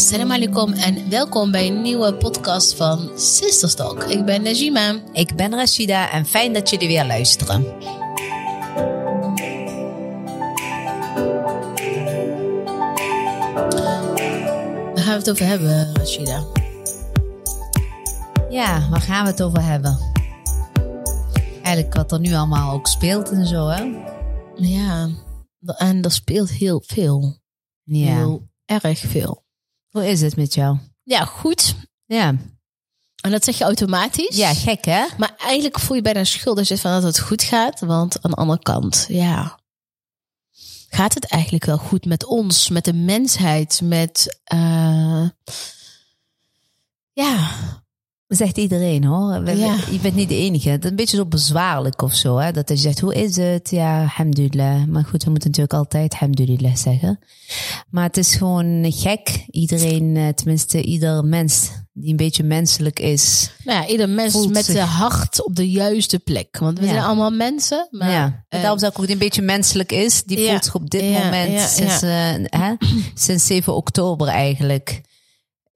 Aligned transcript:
Assalamu 0.00 0.34
alaikum 0.34 0.72
en 0.72 1.10
welkom 1.10 1.50
bij 1.50 1.66
een 1.66 1.82
nieuwe 1.82 2.14
podcast 2.14 2.74
van 2.74 3.10
Sisters 3.18 3.74
Talk. 3.74 4.04
Ik 4.04 4.24
ben 4.24 4.42
Najima. 4.42 5.00
Ik 5.12 5.36
ben 5.36 5.54
Rashida 5.54 6.10
en 6.10 6.26
fijn 6.26 6.52
dat 6.52 6.70
jullie 6.70 6.88
weer 6.88 7.04
luisteren. 7.04 7.62
Waar 14.94 15.02
gaan 15.02 15.12
we 15.12 15.18
het 15.18 15.30
over 15.30 15.46
hebben, 15.46 15.94
Rashida? 15.96 16.46
Ja, 18.50 18.88
waar 18.90 19.00
gaan 19.00 19.24
we 19.24 19.30
het 19.30 19.42
over 19.42 19.64
hebben? 19.64 19.98
Eigenlijk 21.62 21.94
wat 21.94 22.12
er 22.12 22.20
nu 22.20 22.34
allemaal 22.34 22.72
ook 22.72 22.86
speelt 22.86 23.30
en 23.30 23.46
zo, 23.46 23.68
hè? 23.68 23.82
Ja, 24.56 25.08
en 25.76 26.02
er 26.02 26.12
speelt 26.12 26.50
heel 26.50 26.82
veel. 26.86 27.38
Ja. 27.82 28.16
Heel 28.16 28.48
erg 28.64 28.98
veel. 28.98 29.48
Hoe 29.90 30.08
is 30.08 30.20
het 30.20 30.36
met 30.36 30.54
jou? 30.54 30.78
Ja, 31.02 31.24
goed. 31.24 31.74
Ja. 32.06 32.34
En 33.22 33.30
dat 33.30 33.44
zeg 33.44 33.58
je 33.58 33.64
automatisch. 33.64 34.36
Ja, 34.36 34.54
gek 34.54 34.84
hè? 34.84 35.06
Maar 35.18 35.34
eigenlijk 35.36 35.78
voel 35.78 35.96
je 35.96 36.02
bijna 36.02 36.24
schuld 36.24 36.58
als 36.58 36.68
je 36.68 36.78
van 36.78 36.92
dat 36.92 37.02
het 37.02 37.18
goed 37.18 37.42
gaat. 37.42 37.80
Want 37.80 38.22
aan 38.22 38.30
de 38.30 38.36
andere 38.36 38.62
kant, 38.62 39.06
ja. 39.08 39.58
Gaat 40.88 41.14
het 41.14 41.24
eigenlijk 41.24 41.64
wel 41.64 41.78
goed 41.78 42.04
met 42.04 42.24
ons, 42.24 42.68
met 42.68 42.84
de 42.84 42.92
mensheid, 42.92 43.80
met. 43.84 44.40
eh, 44.44 45.28
ja, 47.12 47.50
Zegt 48.30 48.58
iedereen 48.58 49.04
hoor. 49.04 49.42
We- 49.42 49.56
Ja. 49.56 49.76
Je 49.90 49.98
bent 50.02 50.14
niet 50.14 50.28
de 50.28 50.36
enige. 50.36 50.68
Het 50.70 50.84
is 50.84 50.90
een 50.90 50.96
beetje 50.96 51.16
zo 51.16 51.26
bezwaarlijk 51.26 52.02
of 52.02 52.14
zo. 52.14 52.36
Hè? 52.36 52.52
Dat 52.52 52.68
je 52.68 52.76
zegt, 52.76 53.00
hoe 53.00 53.14
is 53.14 53.36
het? 53.36 53.70
Ja, 53.70 54.00
alhamdulillah. 54.02 54.84
Maar 54.86 55.04
goed, 55.04 55.24
we 55.24 55.30
moeten 55.30 55.48
natuurlijk 55.50 55.76
altijd 55.78 56.12
alhamdulillah 56.12 56.74
zeggen. 56.76 57.18
Maar 57.90 58.04
het 58.04 58.16
is 58.16 58.34
gewoon 58.34 58.92
gek. 58.92 59.44
Iedereen, 59.50 60.16
eh, 60.16 60.28
tenminste 60.28 60.82
ieder 60.82 61.24
mens 61.24 61.68
die 61.92 62.10
een 62.10 62.16
beetje 62.16 62.42
menselijk 62.42 62.98
is. 63.00 63.50
nou 63.64 63.82
ja, 63.82 63.88
ieder 63.88 64.08
mens 64.08 64.46
met 64.46 64.64
zijn 64.64 64.86
hart 64.86 65.44
op 65.44 65.56
de 65.56 65.70
juiste 65.70 66.18
plek. 66.18 66.58
Want 66.58 66.78
we 66.78 66.84
Ja. 66.84 66.90
zijn 66.92 67.04
allemaal 67.04 67.30
mensen. 67.30 67.88
Maar, 67.90 68.10
ja. 68.10 68.24
En 68.24 68.44
eh, 68.48 68.60
daarom 68.60 68.78
zeg 68.78 68.90
ik 68.90 68.98
ook 68.98 69.04
die 69.04 69.14
een 69.14 69.20
beetje 69.20 69.42
menselijk 69.42 69.92
is. 69.92 70.22
Die 70.24 70.48
voelt 70.48 70.64
zich 70.64 70.74
op 70.74 70.90
dit 70.90 71.02
moment 71.12 71.60
sinds, 71.60 72.02
eh, 72.02 72.10
hè, 72.44 72.74
sinds 73.14 73.46
7 73.46 73.74
oktober 73.74 74.28
eigenlijk 74.28 75.00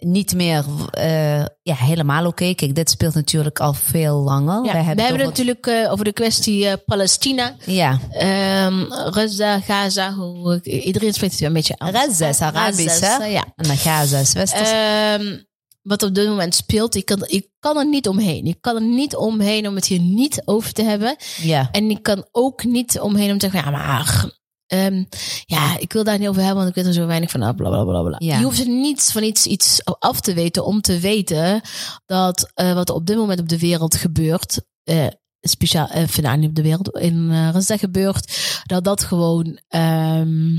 niet 0.05 0.35
meer 0.35 0.65
eh, 0.91 1.45
ja, 1.63 1.75
helemaal 1.75 2.27
oké. 2.27 2.55
Kijk, 2.55 2.75
dit 2.75 2.91
speelt 2.91 3.15
natuurlijk 3.15 3.61
al 3.61 3.73
veel 3.73 4.17
langer. 4.17 4.65
ja, 4.65 4.73
we 4.73 4.79
hebben 4.79 5.17
het 5.17 5.25
natuurlijk 5.25 5.67
eh, 5.67 5.93
over 5.93 6.05
de 6.05 6.13
kwestie 6.13 6.67
eh, 6.67 6.73
Palestina. 6.87 7.57
Ja, 7.65 7.99
Ehm 8.11 8.85
Gaza, 8.91 9.61
Gaza, 9.61 10.13
hoe, 10.13 10.63
iedereen 10.63 11.13
spreekt 11.13 11.33
het 11.33 11.43
een 11.43 11.53
beetje 11.53 11.79
aan. 11.79 11.93
Gaza 11.93 12.27
is 12.29 12.41
Arabisch, 12.41 12.99
Gaza, 12.99 13.21
hè? 13.21 13.27
Ja. 13.27 13.45
en 13.57 13.65
Gaza 13.65 14.19
is 14.19 14.33
Westers. 14.33 14.71
Ehm, 14.71 15.39
wat 15.83 16.03
op 16.03 16.15
dit 16.15 16.29
moment 16.29 16.55
speelt, 16.55 16.95
ik 16.95 17.05
kan, 17.05 17.25
ik 17.27 17.49
kan 17.59 17.79
er 17.79 17.87
niet 17.87 18.09
omheen. 18.09 18.45
Ik 18.45 18.57
kan 18.61 18.75
er 18.75 18.83
niet 18.83 19.17
omheen 19.17 19.69
om 19.69 19.75
het 19.75 19.87
hier 19.87 20.01
niet 20.01 20.43
over 20.45 20.73
te 20.73 20.83
hebben. 20.83 21.17
ja. 21.43 21.69
En 21.73 21.91
ik 21.91 22.03
kan 22.03 22.27
ook 22.31 22.65
niet 22.65 23.01
omheen 23.01 23.31
om 23.31 23.39
te 23.39 23.49
zeggen, 23.51 23.73
ja, 23.73 23.79
maar 23.79 24.31
ehm, 24.67 25.05
ja, 25.45 25.79
ik 25.79 25.93
wil 25.93 26.05
daar 26.05 26.19
niet 26.19 26.29
over 26.29 26.43
hebben, 26.43 26.57
want 26.65 26.69
ik 26.69 26.75
weet 26.75 26.87
er 26.87 26.93
zo 27.01 27.07
weinig 27.07 27.31
van. 27.31 27.41
Bla, 27.41 27.53
bla, 27.53 27.85
bla, 27.85 28.03
bla. 28.03 28.17
Ja. 28.19 28.39
Je 28.39 28.45
hoeft 28.45 28.61
er 28.61 28.69
niets 28.69 29.13
van 29.13 29.23
iets, 29.23 29.47
iets 29.47 29.81
af 29.99 30.21
te 30.21 30.35
weten 30.35 30.65
om 30.65 30.81
te 30.81 30.99
weten 30.99 31.61
dat 32.07 32.51
eh, 32.55 32.73
wat 32.75 32.89
er 32.89 32.95
op 32.95 33.07
dit 33.07 33.17
moment 33.17 33.41
op 33.41 33.49
de 33.49 33.59
wereld 33.59 33.95
gebeurt, 33.97 34.61
eh, 34.83 35.07
speciaal, 35.41 35.89
eh, 35.89 36.07
vandaag 36.09 36.37
niet 36.37 36.49
op 36.49 36.55
de 36.55 36.63
wereld, 36.63 36.99
in 36.99 37.31
uh, 37.31 37.55
gebeurt, 37.79 38.39
dat 38.65 38.85
dat 38.85 39.03
gewoon, 39.05 39.59
ehm, 39.69 40.53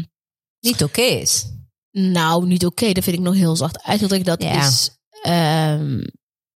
Niet 0.60 0.84
oké 0.84 1.02
is. 1.02 1.46
nou, 1.92 2.48
niet 2.48 2.66
oké. 2.66 2.92
Dat 2.92 3.04
vind 3.04 3.16
ik 3.18 3.22
nog 3.24 3.34
heel 3.36 3.56
zacht 3.56 3.84
uitgedrukt. 3.84 4.26
Dat 4.26 4.44
Ja. 4.44 4.68
is 4.68 4.90
ehm, 5.22 6.02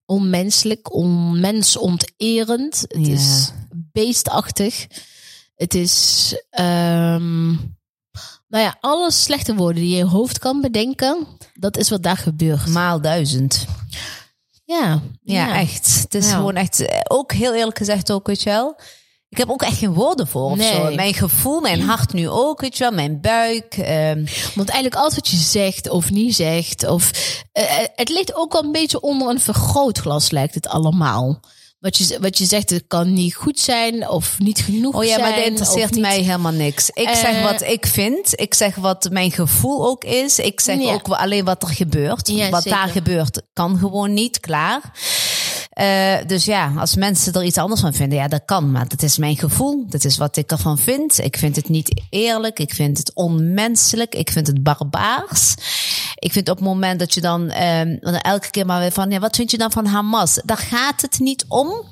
onmenselijk, 0.05 0.95
onmensonterend. 0.95 2.81
Het 2.89 3.07
Ja. 3.07 3.13
is 3.13 3.51
beestachtig. 3.93 4.87
Het 5.59 5.75
is, 5.75 6.35
ehm, 6.51 7.47
nou 8.49 8.65
ja, 8.65 8.77
alle 8.81 9.13
slechte 9.13 9.55
woorden 9.55 9.83
die 9.83 9.97
je 9.97 10.05
hoofd 10.05 10.39
kan 10.39 10.61
bedenken. 10.61 11.27
Dat 11.55 11.77
is 11.77 11.91
wat 11.91 12.03
daar 12.03 12.17
gebeurt. 12.17 12.67
Maal 12.67 13.01
duizend. 13.01 13.65
ja, 14.65 15.01
Ja, 15.23 15.55
echt. 15.59 16.01
Het 16.03 16.15
is 16.15 16.27
Ja. 16.31 16.35
gewoon 16.37 16.55
echt, 16.57 16.81
eh, 16.87 17.01
ook 17.09 17.33
heel 17.33 17.55
eerlijk 17.55 17.79
gezegd 17.79 18.13
ook, 18.13 18.27
weet 18.27 18.43
je 18.43 18.51
wel. 18.51 18.81
Ik 19.29 19.39
heb 19.39 19.51
ook 19.51 19.63
echt 19.63 19.77
geen 19.79 19.93
woorden 19.95 20.29
voor 20.29 20.51
of 20.51 20.57
Nee. 20.57 20.73
zo. 20.75 20.95
Mijn 20.95 21.15
gevoel, 21.15 21.61
mijn 21.61 21.81
hart 21.81 22.13
nu 22.13 22.29
ook, 22.29 22.61
weet 22.61 22.77
je 22.77 22.85
wel. 22.85 22.93
Mijn 22.93 23.21
buik. 23.21 23.75
ehm, 23.77 24.27
Want 24.55 24.69
eigenlijk 24.69 24.95
alles 24.95 25.15
wat 25.15 25.29
je 25.29 25.37
zegt 25.37 25.89
of 25.89 26.11
niet 26.11 26.35
zegt, 26.35 26.87
of 26.89 27.11
eh, 27.53 27.81
eh, 27.83 27.89
het 27.95 28.09
ligt 28.09 28.35
ook 28.35 28.55
al 28.55 28.65
een 28.65 28.73
beetje 28.73 29.01
onder 29.01 29.29
een 29.29 29.41
vergrootglas, 29.41 30.31
lijkt 30.31 30.55
het 30.55 30.69
allemaal. 30.69 31.41
Wat 31.79 31.97
je, 31.97 32.19
wat 32.21 32.39
je 32.39 32.45
zegt, 32.45 32.71
het 32.71 32.85
kan 32.89 33.13
niet 33.13 33.35
goed 33.35 33.59
zijn 33.61 34.09
of 34.09 34.39
niet 34.39 34.59
genoeg 34.61 34.95
Oh 34.95 35.03
ja, 35.05 35.09
zijn. 35.09 35.21
maar 35.21 35.35
dat 35.35 35.45
interesseert 35.47 35.91
niet- 35.91 36.01
mij 36.01 36.19
helemaal 36.23 36.53
niks. 36.53 36.91
Ik 36.91 37.09
Eh, 37.09 37.15
zeg 37.17 37.43
wat 37.43 37.63
ik 37.63 37.87
vind. 37.87 38.41
Ik 38.41 38.55
zeg 38.55 38.75
wat 38.75 39.09
mijn 39.11 39.31
gevoel 39.31 39.87
ook 39.87 40.05
is. 40.05 40.39
Ik 40.39 40.61
zeg 40.61 40.81
Ja. 40.81 40.93
ook 40.93 41.09
alleen 41.09 41.45
wat 41.45 41.63
er 41.63 41.69
gebeurt. 41.69 42.29
Ja, 42.29 42.51
wat 42.51 42.63
zeker. 42.63 42.79
daar 42.79 42.89
gebeurt, 42.89 43.43
kan 43.53 43.79
gewoon 43.79 44.15
niet, 44.15 44.41
klaar. 44.41 44.81
Eh, 45.71 46.17
dus 46.27 46.45
ja, 46.45 46.73
als 46.79 46.95
mensen 46.95 47.33
er 47.33 47.45
iets 47.45 47.59
anders 47.59 47.81
van 47.81 47.95
vinden, 47.95 48.19
ja, 48.19 48.29
dat 48.29 48.43
kan. 48.45 48.71
Maar 48.73 48.89
dat 48.89 49.03
is 49.03 49.19
mijn 49.19 49.37
gevoel. 49.37 49.85
Dat 49.89 50.05
is 50.05 50.17
wat 50.17 50.37
ik 50.37 50.51
ervan 50.51 50.79
vind. 50.79 51.19
Ik 51.19 51.37
vind 51.37 51.57
het 51.57 51.69
niet 51.69 52.03
eerlijk. 52.11 52.59
Ik 52.59 52.75
vind 52.75 52.99
het 52.99 53.15
onmenselijk. 53.15 54.15
Ik 54.15 54.31
vind 54.31 54.47
het 54.47 54.63
barbaars. 54.63 55.55
Ik 56.19 56.33
vind 56.33 56.49
op 56.49 56.57
het 56.57 56.65
moment 56.65 56.99
dat 56.99 57.15
je 57.15 57.21
dan 57.21 57.51
ehm, 57.51 57.97
dan 58.01 58.15
elke 58.15 58.51
keer 58.51 58.67
maar 58.67 58.81
weer 58.81 58.93
van, 58.93 59.11
ja, 59.11 59.19
wat 59.19 59.37
vind 59.37 59.51
je 59.51 59.59
dan 59.59 59.73
van 59.73 59.87
Hamas? 59.87 60.41
Daar 60.45 60.59
gaat 60.59 61.03
het 61.03 61.19
niet 61.19 61.45
om. 61.49 61.87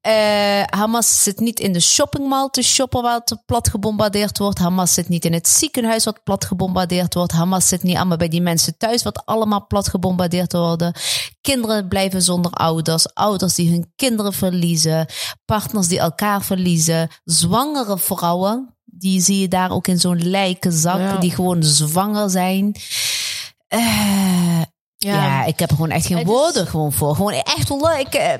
Eh, 0.00 0.62
Hamas 0.64 1.22
zit 1.22 1.40
niet 1.40 1.60
in 1.60 1.72
de 1.72 1.80
shoppingmall 1.80 2.48
te 2.50 2.62
shoppen 2.62 3.04
het 3.04 3.36
plat 3.46 3.68
gebombardeerd 3.68 4.38
wordt. 4.38 4.58
Hamas 4.58 4.94
zit 4.94 5.08
niet 5.08 5.24
in 5.24 5.32
het 5.32 5.48
ziekenhuis 5.48 6.04
wat 6.04 6.22
plat 6.24 6.44
gebombardeerd 6.44 7.14
wordt. 7.14 7.32
Hamas 7.32 7.68
zit 7.68 7.82
niet 7.82 7.96
allemaal 7.96 8.16
bij 8.16 8.28
die 8.28 8.40
mensen 8.40 8.76
thuis 8.76 9.02
wat 9.02 9.26
allemaal 9.26 9.66
plat 9.66 9.88
gebombardeerd 9.88 10.52
worden. 10.52 10.94
Kinderen 11.40 11.88
blijven 11.88 12.22
zonder 12.22 12.50
ouders. 12.50 13.14
Ouders 13.14 13.54
die 13.54 13.70
hun 13.70 13.92
kinderen 13.96 14.32
verliezen. 14.32 15.06
Partners 15.44 15.88
die 15.88 15.98
elkaar 15.98 16.42
verliezen. 16.42 17.10
Zwangere 17.24 17.98
vrouwen. 17.98 18.74
Die 18.84 19.20
zie 19.20 19.40
je 19.40 19.48
daar 19.48 19.70
ook 19.70 19.86
in 19.86 19.98
zo'n 20.00 20.28
lijkenzak. 20.28 20.98
Ja. 20.98 21.16
Die 21.16 21.34
gewoon 21.34 21.62
zwanger 21.62 22.30
zijn. 22.30 22.74
Eh, 23.68 24.62
ja. 24.96 25.44
ik 25.44 25.58
heb 25.58 25.70
er 25.70 25.76
gewoon 25.76 25.90
echt 25.90 26.06
geen 26.06 26.16
Het 26.16 26.26
is- 26.26 26.32
woorden 26.32 26.66
gewoon 26.66 26.92
voor. 26.92 27.14
Gewoon 27.14 27.32
echt 27.32 27.70
ik 27.98 28.14
eh, 28.14 28.32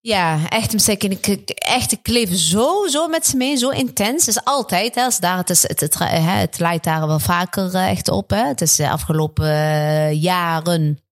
ja, 0.00 0.48
echt 0.48 0.72
zeker. 0.82 1.10
Ik, 1.10 1.26
ik- 1.26 1.50
echt, 1.50 1.92
ik 1.92 2.06
leef 2.08 2.36
zo, 2.38 2.86
zo 2.86 3.08
met 3.08 3.26
ze 3.26 3.36
mee, 3.36 3.56
zo 3.56 3.68
intens. 3.68 4.26
Het 4.26 4.36
is 4.36 4.44
altijd, 4.44 4.94
hè, 4.94 5.02
als 5.04 5.18
daar, 5.18 5.36
het, 5.36 5.50
is, 5.50 5.62
het, 5.62 5.80
het, 5.80 5.94
het 5.98 6.58
leidt 6.58 6.84
daar 6.84 7.06
wel 7.06 7.18
vaker 7.18 7.74
eh, 7.74 7.90
echt 7.90 8.08
op. 8.08 8.30
Hè. 8.30 8.46
Het 8.46 8.60
is 8.60 8.76
de 8.76 8.90
afgelopen 8.90 9.48
jaren 10.18 11.02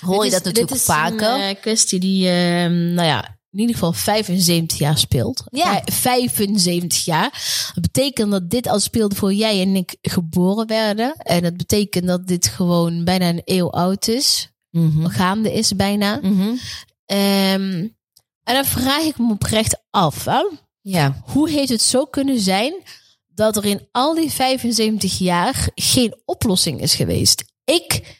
hoor 0.00 0.24
je 0.24 0.30
dat 0.30 0.44
natuurlijk 0.44 0.68
dit 0.72 0.78
is 0.78 0.84
vaker. 0.84 1.34
Een 1.34 1.40
eh, 1.40 1.60
kwestie 1.60 2.00
die, 2.00 2.28
ehm, 2.28 2.94
nou 2.94 3.08
ja, 3.08 3.37
in 3.50 3.58
ieder 3.58 3.74
geval 3.74 3.92
75 3.92 4.78
jaar 4.78 4.98
speelt. 4.98 5.42
Ja. 5.50 5.82
Vij- 5.84 6.28
75 6.30 7.04
jaar. 7.04 7.30
Dat 7.74 7.82
betekent 7.82 8.30
dat 8.30 8.50
dit 8.50 8.66
al 8.66 8.80
speelde 8.80 9.14
voor 9.14 9.32
jij 9.32 9.60
en 9.60 9.76
ik 9.76 9.96
geboren 10.02 10.66
werden. 10.66 11.14
En 11.16 11.42
dat 11.42 11.56
betekent 11.56 12.06
dat 12.06 12.26
dit 12.26 12.46
gewoon 12.48 13.04
bijna 13.04 13.28
een 13.28 13.42
eeuw 13.44 13.70
oud 13.70 14.08
is. 14.08 14.50
Mhm. 14.70 15.06
Gaande 15.06 15.52
is 15.52 15.76
bijna. 15.76 16.18
Mhm. 16.22 16.54
Ehm, 17.06 17.86
en 18.42 18.54
dan 18.54 18.64
vraag 18.64 19.02
ik 19.02 19.18
me 19.18 19.32
oprecht 19.32 19.82
af. 19.90 20.24
Hè? 20.24 20.42
Ja, 20.80 21.22
Hoe 21.24 21.50
heeft 21.50 21.68
het 21.68 21.82
zo 21.82 22.04
kunnen 22.04 22.40
zijn 22.40 22.74
dat 23.26 23.56
er 23.56 23.64
in 23.64 23.88
al 23.92 24.14
die 24.14 24.30
75 24.30 25.18
jaar 25.18 25.68
geen 25.74 26.20
oplossing 26.24 26.80
is 26.80 26.94
geweest? 26.94 27.44
Ik, 27.64 28.16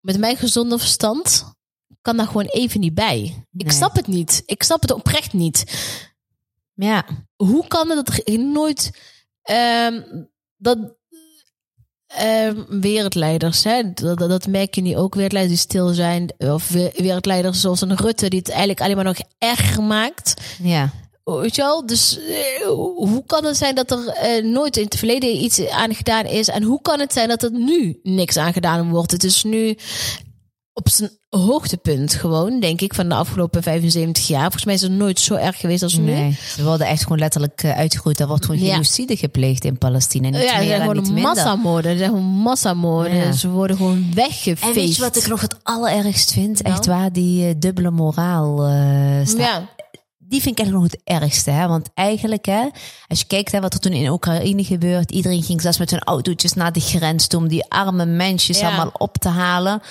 met 0.00 0.18
mijn 0.18 0.36
gezonde 0.36 0.78
verstand, 0.78 1.52
kan 2.08 2.16
daar 2.16 2.26
gewoon 2.26 2.46
even 2.46 2.80
niet 2.80 2.94
bij. 2.94 3.46
Ik 3.52 3.64
Nee. 3.66 3.72
snap 3.74 3.96
het 3.96 4.06
niet. 4.06 4.42
Ik 4.46 4.62
snap 4.62 4.82
het 4.82 4.90
oprecht 4.92 5.32
niet. 5.32 5.64
ja. 6.74 7.04
Hoe 7.36 7.66
kan 7.66 7.88
het 7.90 8.06
dat 8.06 8.20
er 8.28 8.38
nooit 8.38 8.90
ehm, 9.42 10.02
dat 10.56 10.78
ehm, 12.06 12.64
wereldleiders, 12.80 13.64
hè, 13.64 13.92
dat, 13.92 14.18
dat- 14.18 14.46
merk 14.46 14.74
je 14.74 14.80
nu 14.80 14.96
ook, 14.96 15.14
wereldleiders 15.14 15.60
die 15.60 15.68
stil 15.70 15.88
zijn, 15.88 16.32
of 16.38 16.68
we- 16.68 16.92
wereldleiders 16.96 17.60
zoals 17.60 17.80
een 17.80 17.96
Rutte 17.96 18.28
die 18.28 18.38
het 18.38 18.48
eigenlijk 18.48 18.80
alleen 18.80 18.96
maar 18.96 19.04
nog 19.04 19.18
erger 19.38 19.82
maakt. 19.82 20.34
ja. 20.62 20.90
Weet 21.24 21.54
je 21.56 21.62
wel? 21.62 21.86
Dus 21.86 22.18
eh, 22.18 22.66
hoe 22.96 23.24
kan 23.26 23.44
het 23.44 23.56
zijn 23.56 23.74
dat 23.74 23.90
er 23.90 24.06
eh, 24.08 24.44
nooit 24.44 24.76
in 24.76 24.84
het 24.84 24.96
verleden 24.96 25.42
iets 25.42 25.66
aan 25.68 25.94
gedaan 25.94 26.24
is? 26.24 26.48
En 26.48 26.62
hoe 26.62 26.82
kan 26.82 27.00
het 27.00 27.12
zijn 27.12 27.28
dat 27.28 27.42
er 27.42 27.50
nu 27.52 27.98
niks 28.02 28.36
aan 28.36 28.52
gedaan 28.52 28.90
wordt? 28.90 29.10
Het 29.10 29.24
is 29.24 29.42
nu 29.44 29.76
op 30.78 30.88
zijn 30.88 31.10
hoogtepunt 31.28 32.14
gewoon, 32.14 32.60
denk 32.60 32.80
ik, 32.80 32.94
van 32.94 33.08
de 33.08 33.14
afgelopen 33.14 33.62
75 33.62 34.26
jaar. 34.26 34.40
Volgens 34.42 34.64
mij 34.64 34.74
is 34.74 34.80
het 34.80 34.90
nooit 34.92 35.20
zo 35.20 35.34
erg 35.34 35.56
geweest 35.60 35.82
als 35.82 35.96
nu. 35.96 36.32
Ze 36.56 36.64
worden 36.64 36.86
echt 36.86 37.02
gewoon 37.02 37.18
letterlijk 37.18 37.62
uh, 37.62 37.76
uitgegroeid. 37.76 38.20
Er 38.20 38.26
wordt 38.26 38.44
gewoon 38.44 38.60
Ja. 38.60 38.72
genocide 38.72 39.16
gepleegd 39.16 39.64
in 39.64 39.78
Palestina. 39.78 40.28
Niet 40.28 40.42
ja, 40.42 40.52
er 40.52 40.58
meer 40.58 40.68
zijn 40.76 40.92
niet 40.96 41.06
gewoon 41.06 41.20
massamoorden. 41.22 41.90
Er 41.90 41.96
zijn 41.98 42.10
gewoon 42.10 42.24
massamoorden. 42.24 43.14
Ja. 43.16 43.32
Ze 43.32 43.48
worden 43.48 43.76
gewoon 43.76 44.06
weggefeest. 44.14 44.62
En 44.62 44.72
weet 44.74 44.96
je 44.96 45.02
wat 45.02 45.16
ik 45.16 45.26
nog 45.26 45.40
het 45.40 45.56
allerergst 45.62 46.32
vind? 46.32 46.62
Echt 46.62 46.86
waar, 46.86 47.12
die 47.12 47.48
eh, 47.48 47.54
dubbele 47.58 47.90
moraal 47.90 48.64
eh, 48.66 49.26
staat. 49.26 49.38
Ja, 49.38 49.68
Die 50.18 50.40
vind 50.42 50.58
ik 50.58 50.64
eigenlijk 50.64 50.92
nog 50.92 51.00
het 51.04 51.22
ergste. 51.22 51.50
Hè? 51.50 51.66
Want 51.68 51.88
eigenlijk, 51.94 52.46
hè, 52.46 52.62
als 53.06 53.18
je 53.18 53.26
kijkt 53.26 53.52
hè, 53.52 53.60
wat 53.60 53.74
er 53.74 53.80
toen 53.80 53.92
in 53.92 54.08
Oekraïne 54.10 54.64
gebeurt. 54.64 55.10
Iedereen 55.10 55.42
ging 55.42 55.60
zelfs 55.60 55.78
met 55.78 55.90
hun 55.90 56.00
autootjes 56.04 56.52
naar 56.52 56.72
de 56.72 56.80
grens 56.80 57.26
toe 57.26 57.40
om 57.40 57.48
die 57.48 57.64
arme 57.70 58.06
mensjes 58.06 58.58
Ja. 58.58 58.66
allemaal 58.66 58.90
op 58.92 59.16
te 59.18 59.28
halen. 59.28 59.82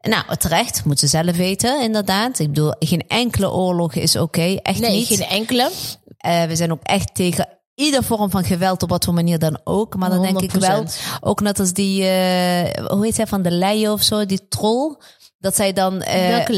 Nou, 0.00 0.36
terecht, 0.36 0.84
moeten 0.84 1.08
ze 1.08 1.16
zelf 1.22 1.36
weten, 1.36 1.82
inderdaad. 1.82 2.38
Ik 2.38 2.46
bedoel, 2.46 2.74
geen 2.78 3.04
enkele 3.08 3.50
oorlog 3.50 3.94
is 3.94 4.16
oké. 4.16 4.56
Echt 4.62 4.80
nee, 4.80 4.90
niet. 4.90 5.06
geen 5.06 5.22
enkele. 5.22 5.70
Eh, 6.16 6.44
we 6.44 6.56
zijn 6.56 6.72
ook 6.72 6.82
echt 6.82 7.14
tegen 7.14 7.48
ieder 7.74 8.04
vorm 8.04 8.30
van 8.30 8.44
geweld, 8.44 8.82
op 8.82 8.88
wat 8.88 9.04
voor 9.04 9.14
manier 9.14 9.38
dan 9.38 9.60
ook. 9.64 9.96
Maar 9.96 10.10
dan 10.10 10.22
denk 10.22 10.40
ik 10.40 10.52
wel, 10.52 10.84
100%. 10.84 10.86
ook 11.20 11.40
net 11.40 11.58
als 11.60 11.72
die, 11.72 12.02
eh, 12.04 12.86
hoe 12.86 13.04
heet 13.04 13.14
zij, 13.14 13.26
van 13.26 13.42
de 13.42 13.50
Leyen 13.50 13.92
of 13.92 14.02
zo, 14.02 14.26
die 14.26 14.48
troll. 14.48 14.96
Dat 15.40 15.56
zij 15.56 15.72
dan... 15.72 16.02
eh, 16.02 16.28
Welke 16.28 16.52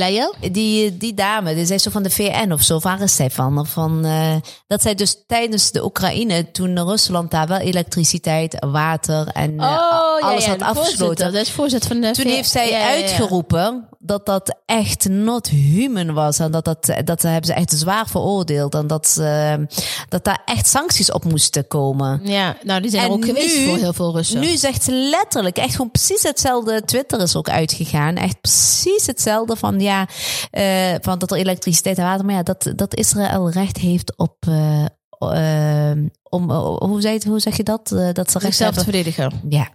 die, 0.50 0.96
die 0.96 1.14
dame, 1.14 1.54
die 1.54 1.66
zei 1.66 1.78
zo 1.78 1.90
van 1.90 2.02
de 2.02 2.10
VN 2.10 2.52
of 2.52 2.62
zo, 2.62 2.78
waar 2.78 3.00
is 3.00 3.16
zij 3.16 3.30
van? 3.30 3.58
Of 3.58 3.68
van 3.68 4.04
eh, 4.04 4.34
dat 4.66 4.82
zij 4.82 4.94
dus 4.94 5.16
tijdens 5.26 5.70
de 5.70 5.84
Oekraïne, 5.84 6.50
toen 6.50 6.84
Rusland 6.84 7.30
daar 7.30 7.46
wel 7.46 7.58
elektriciteit, 7.58 8.56
water 8.70 9.26
en 9.28 9.60
eh, 9.60 9.78
alles 10.20 10.46
had 10.46 10.58
de 10.58 10.64
afgesloten. 10.64 10.96
voorzitter. 10.96 11.32
Dat 11.32 11.40
is 11.42 11.50
van 11.86 12.00
de 12.00 12.10
Toen 12.10 12.26
heeft 12.26 12.50
zij 12.50 12.70
Ja, 12.70 12.78
ja, 12.78 12.88
ja. 12.88 12.94
uitgeroepen 12.94 13.88
dat 14.04 14.26
dat 14.26 14.56
echt 14.66 15.08
not 15.08 15.48
human 15.48 16.12
was. 16.12 16.38
En 16.38 16.50
dat, 16.50 16.64
dat, 16.64 16.90
dat 17.04 17.22
hebben 17.22 17.44
ze 17.44 17.52
echt 17.52 17.70
zwaar 17.70 18.06
veroordeeld. 18.08 18.74
En 18.74 18.86
dat, 18.86 19.16
eh, 19.20 19.54
dat 20.08 20.24
daar 20.24 20.42
echt 20.44 20.66
sancties 20.68 21.12
op 21.12 21.24
moesten 21.24 21.66
komen. 21.66 22.20
Ja, 22.24 22.56
nou 22.62 22.80
die 22.80 22.90
zijn 22.90 23.04
er 23.04 23.10
ook 23.10 23.24
geweest 23.24 23.58
voor 23.58 23.76
heel 23.76 23.92
veel 23.92 24.12
Russen. 24.12 24.40
Nu 24.40 24.56
zegt 24.56 24.82
ze 24.82 24.92
letterlijk, 24.92 25.56
echt 25.56 25.74
gewoon 25.74 25.90
precies 25.90 26.22
hetzelfde. 26.22 26.82
Twitter 26.84 27.20
is 27.20 27.36
ook 27.36 27.48
uitgegaan. 27.48 28.16
Echt 28.16 28.40
precies 28.40 29.06
hetzelfde 29.06 29.56
van 29.56 29.80
ja, 29.80 30.06
eh, 30.50 30.94
van 31.00 31.18
dat 31.18 31.30
er 31.30 31.36
elektriciteit 31.36 31.98
en 31.98 32.04
water. 32.04 32.24
Maar 32.24 32.34
ja, 32.34 32.42
dat, 32.42 32.72
dat 32.76 32.94
Israël 32.96 33.50
recht 33.50 33.76
heeft 33.76 34.16
op. 34.16 34.36
eh, 34.48 34.84
om, 36.22 36.50
hoe, 36.50 37.00
zei 37.00 37.14
het, 37.14 37.24
hoe 37.24 37.40
zeg 37.40 37.56
je 37.56 37.62
dat? 37.62 37.92
Eh, 37.92 38.12
dat 38.12 38.30
ze 38.30 38.38
recht 38.38 38.56
zichzelf 38.56 38.74
te 38.74 38.82
hebben. 38.82 38.84
verdedigen. 38.84 39.40
Ja. 39.50 39.68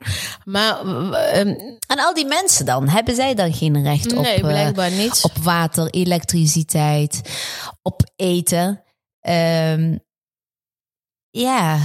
Maar 0.44 0.80
ehm, 1.12 1.48
En 1.88 2.00
al 2.00 2.14
die 2.14 2.26
mensen 2.26 2.66
dan, 2.66 2.88
hebben 2.90 3.16
zij 3.16 3.34
dan 3.34 3.54
geen 3.54 3.84
recht 3.84 4.14
op, 4.18 4.24
nee, 4.24 4.36
eh, 4.36 4.42
blijkbaar 4.42 4.92
niet. 4.92 5.20
op 5.24 5.38
water, 5.38 5.90
elektriciteit, 5.90 7.22
op 7.82 8.02
eten? 8.16 8.84
Ehm, 9.20 9.98
ja. 11.30 11.80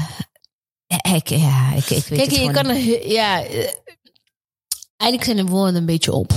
Ik, 1.15 1.29
ja, 1.29 1.73
ik, 1.73 1.91
ik 1.91 2.05
weet 2.07 2.19
Kijk, 2.19 2.31
het 2.31 2.35
je 2.41 2.51
kan 2.51 2.67
he- 2.67 3.03
ja, 3.05 3.45
eh, 3.45 3.69
eigenlijk 4.97 5.25
zijn 5.25 5.37
de 5.47 5.53
woorden 5.53 5.75
een 5.75 5.87
beetje 5.87 6.13
op. 6.13 6.33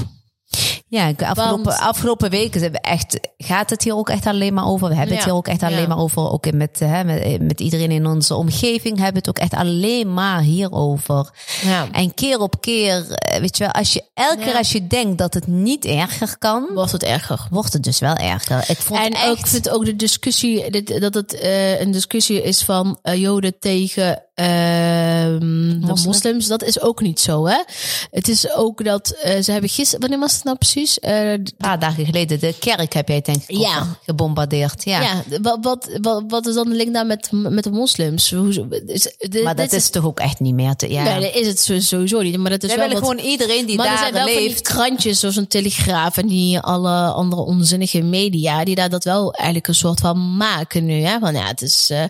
Ja, 0.87 1.11
afgelopen, 1.17 1.63
Want- 1.63 1.79
afgelopen 1.79 2.29
weken 2.29 2.59
zijn 2.59 2.71
we 2.71 2.79
echt, 2.79 3.19
gaat 3.37 3.69
het 3.69 3.83
hier 3.83 3.95
ook 3.95 4.09
echt 4.09 4.25
alleen 4.25 4.53
maar 4.53 4.67
over. 4.67 4.89
We 4.89 4.95
hebben 4.95 5.15
het 5.15 5.25
hier 5.25 5.33
ook 5.33 5.47
echt 5.47 5.63
alleen 5.63 5.79
ja. 5.81 5.87
maar 5.87 5.97
over. 5.97 6.31
Ook 6.31 6.51
met, 6.51 6.79
hè, 6.79 7.03
met, 7.03 7.41
met 7.41 7.59
iedereen 7.59 7.91
in 7.91 8.05
onze 8.07 8.35
omgeving 8.35 8.95
hebben 8.95 9.13
we 9.13 9.17
het 9.17 9.29
ook 9.29 9.39
echt 9.39 9.53
alleen 9.53 10.13
maar 10.13 10.41
hierover. 10.41 11.29
Ja. 11.61 11.87
En 11.91 12.13
keer 12.13 12.39
op 12.39 12.61
keer, 12.61 13.09
eh, 13.09 13.39
weet 13.39 13.57
je 13.57 13.63
wel, 13.63 13.73
als 13.73 13.93
je, 13.93 14.03
elke 14.13 14.43
keer 14.43 14.55
als 14.55 14.71
je 14.71 14.87
denkt 14.87 15.17
dat 15.17 15.33
het 15.33 15.47
niet 15.47 15.85
erger 15.85 16.37
kan, 16.37 16.67
Wordt 16.73 16.91
het 16.91 17.03
erger. 17.03 17.47
wordt 17.51 17.73
het 17.73 17.83
dus 17.83 17.99
wel 17.99 18.15
erger. 18.15 18.65
Ik 18.67 18.77
vond 18.77 18.99
En 18.99 19.11
echt, 19.11 19.29
ook, 19.29 19.37
ik 19.37 19.47
vind 19.47 19.69
ook 19.69 19.85
de 19.85 19.95
discussie, 19.95 20.83
dat 20.99 21.13
het 21.13 21.33
eh, 21.33 21.79
een 21.81 21.91
discussie 21.91 22.41
is 22.41 22.63
van 22.63 22.99
eh, 23.01 23.15
Joden 23.15 23.59
tegen 23.59 24.24
de 24.35 25.77
Moslim. 25.79 26.11
moslims. 26.11 26.47
Dat 26.47 26.63
is 26.63 26.81
ook 26.81 27.01
niet 27.01 27.19
zo, 27.19 27.47
hè? 27.47 27.63
Het 28.11 28.27
is 28.27 28.53
ook 28.55 28.83
dat 28.83 29.09
eh, 29.09 29.41
ze 29.41 29.51
hebben 29.51 29.69
gisteren, 29.69 29.99
wanneer 29.99 30.19
was 30.19 30.33
het 30.33 30.43
nou 30.43 30.57
precies? 30.57 30.99
Eh, 30.99 31.31
een 31.31 31.47
paar 31.57 31.79
dagen 31.79 32.05
geleden, 32.05 32.39
de 32.39 32.55
kerk 32.59 32.93
heb 32.93 33.07
jij 33.07 33.21
denk 33.21 33.43
ik 33.47 33.57
Ja. 33.57 33.97
gebombardeerd. 34.05 34.83
Ja. 34.83 35.01
ja, 35.01 35.23
wat, 35.41 35.57
wat, 35.61 35.89
wat, 36.01 36.23
wat 36.27 36.47
is 36.47 36.53
dan 36.53 36.69
de 36.69 36.75
link 36.75 36.93
daar 36.93 37.05
met, 37.05 37.29
met 37.31 37.63
de 37.63 37.71
moslims? 37.71 38.31
Hoe, 38.31 38.81
is, 38.85 39.07
dit- 39.17 39.43
Maar 39.43 39.55
dat 39.55 39.71
is 39.71 39.89
toch 39.89 40.05
ook 40.05 40.19
echt 40.19 40.39
niet 40.39 40.53
meer 40.53 40.75
te, 40.75 40.89
ja. 40.91 41.03
Nee, 41.03 41.21
dat 41.21 41.35
is 41.41 41.47
het 41.47 41.83
sowieso 41.83 42.21
niet. 42.21 42.37
Maar 42.37 42.51
dat 42.51 42.63
is 42.63 42.69
Wij 42.69 42.77
wel 42.77 42.87
willen 42.87 43.01
wat- 43.01 43.11
gewoon 43.11 43.31
iedereen 43.31 43.65
die 43.65 43.77
maar 43.77 43.85
er 43.85 43.91
daar 43.91 44.01
zijn 44.01 44.13
wel 44.13 44.23
van 44.23 44.31
die 44.35 44.47
leeft. 44.47 44.61
krantjes 44.61 45.19
zoals 45.19 45.35
een 45.35 45.47
Telegraaf 45.47 46.17
en 46.17 46.27
die 46.27 46.59
alle 46.59 46.91
andere 47.11 47.41
onzinnige 47.41 48.01
media 48.01 48.63
die 48.63 48.75
daar 48.75 48.89
dat 48.89 49.03
wel 49.03 49.33
eigenlijk 49.33 49.67
een 49.67 49.75
soort 49.75 49.99
van 49.99 50.37
maken 50.37 50.85
nu. 50.85 51.01
Hè? 51.01 51.19
Van 51.19 51.33
ja, 51.33 51.45
het 51.47 51.61
is 51.61 51.89
eh, 51.89 52.03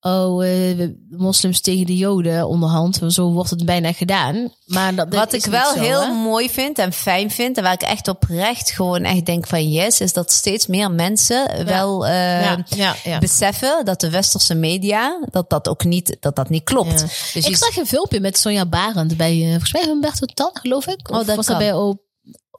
oh 0.00 0.46
eh, 0.46 0.88
moslims 1.10 1.60
tegen 1.60 1.86
de 1.86 1.96
Joden 1.96 2.48
onderhand. 2.48 3.00
Zo 3.08 3.32
wordt 3.32 3.50
het 3.50 3.64
bijna 3.64 3.92
gedaan. 3.92 4.52
Maar 4.66 4.94
dat, 4.94 5.10
dat 5.10 5.20
Wat 5.20 5.32
ik 5.32 5.44
wel 5.44 5.72
zo, 5.72 5.80
heel 5.80 6.00
hè? 6.02 6.12
mooi 6.12 6.50
vind 6.50 6.78
en 6.78 6.92
fijn 6.92 7.30
vind, 7.30 7.56
en 7.56 7.62
waar 7.62 7.72
ik 7.72 7.82
echt 7.82 8.08
oprecht 8.08 8.70
gewoon 8.70 9.02
echt 9.04 9.26
denk 9.26 9.46
van 9.46 9.70
yes, 9.70 10.00
is 10.00 10.12
dat 10.12 10.32
steeds 10.32 10.66
meer 10.66 10.90
mensen 10.90 11.64
wel 11.66 12.06
eh, 12.06 12.42
ja, 12.68 12.96
ja, 13.04 13.18
beseffen 13.18 13.84
dat 13.84 14.00
de 14.00 14.10
westerse 14.10 14.54
media, 14.54 15.20
dat 15.30 15.50
dat 15.50 15.68
ook 15.68 15.84
niet, 15.84 16.16
dat 16.20 16.36
dat 16.36 16.48
niet 16.48 16.64
klopt. 16.64 17.00
Dus 17.00 17.34
ik 17.34 17.48
je- 17.48 17.56
zag 17.56 17.76
een 17.76 17.86
filmpje 17.86 18.20
met 18.20 18.38
Sonja 18.38 18.66
Barend 18.66 19.16
bij, 19.16 19.42
eh, 19.42 19.48
volgens 19.50 19.72
mij 19.72 19.84
Humberto 19.84 20.26
Tan, 20.26 20.50
geloof 20.52 20.86
ik. 20.86 21.10
Oh, 21.10 21.18
Of 21.18 21.24
dat 21.26 21.36
was 21.36 21.46
kan. 21.46 21.58
dat 21.58 21.64
bij 21.64 21.72
op, 21.78 22.00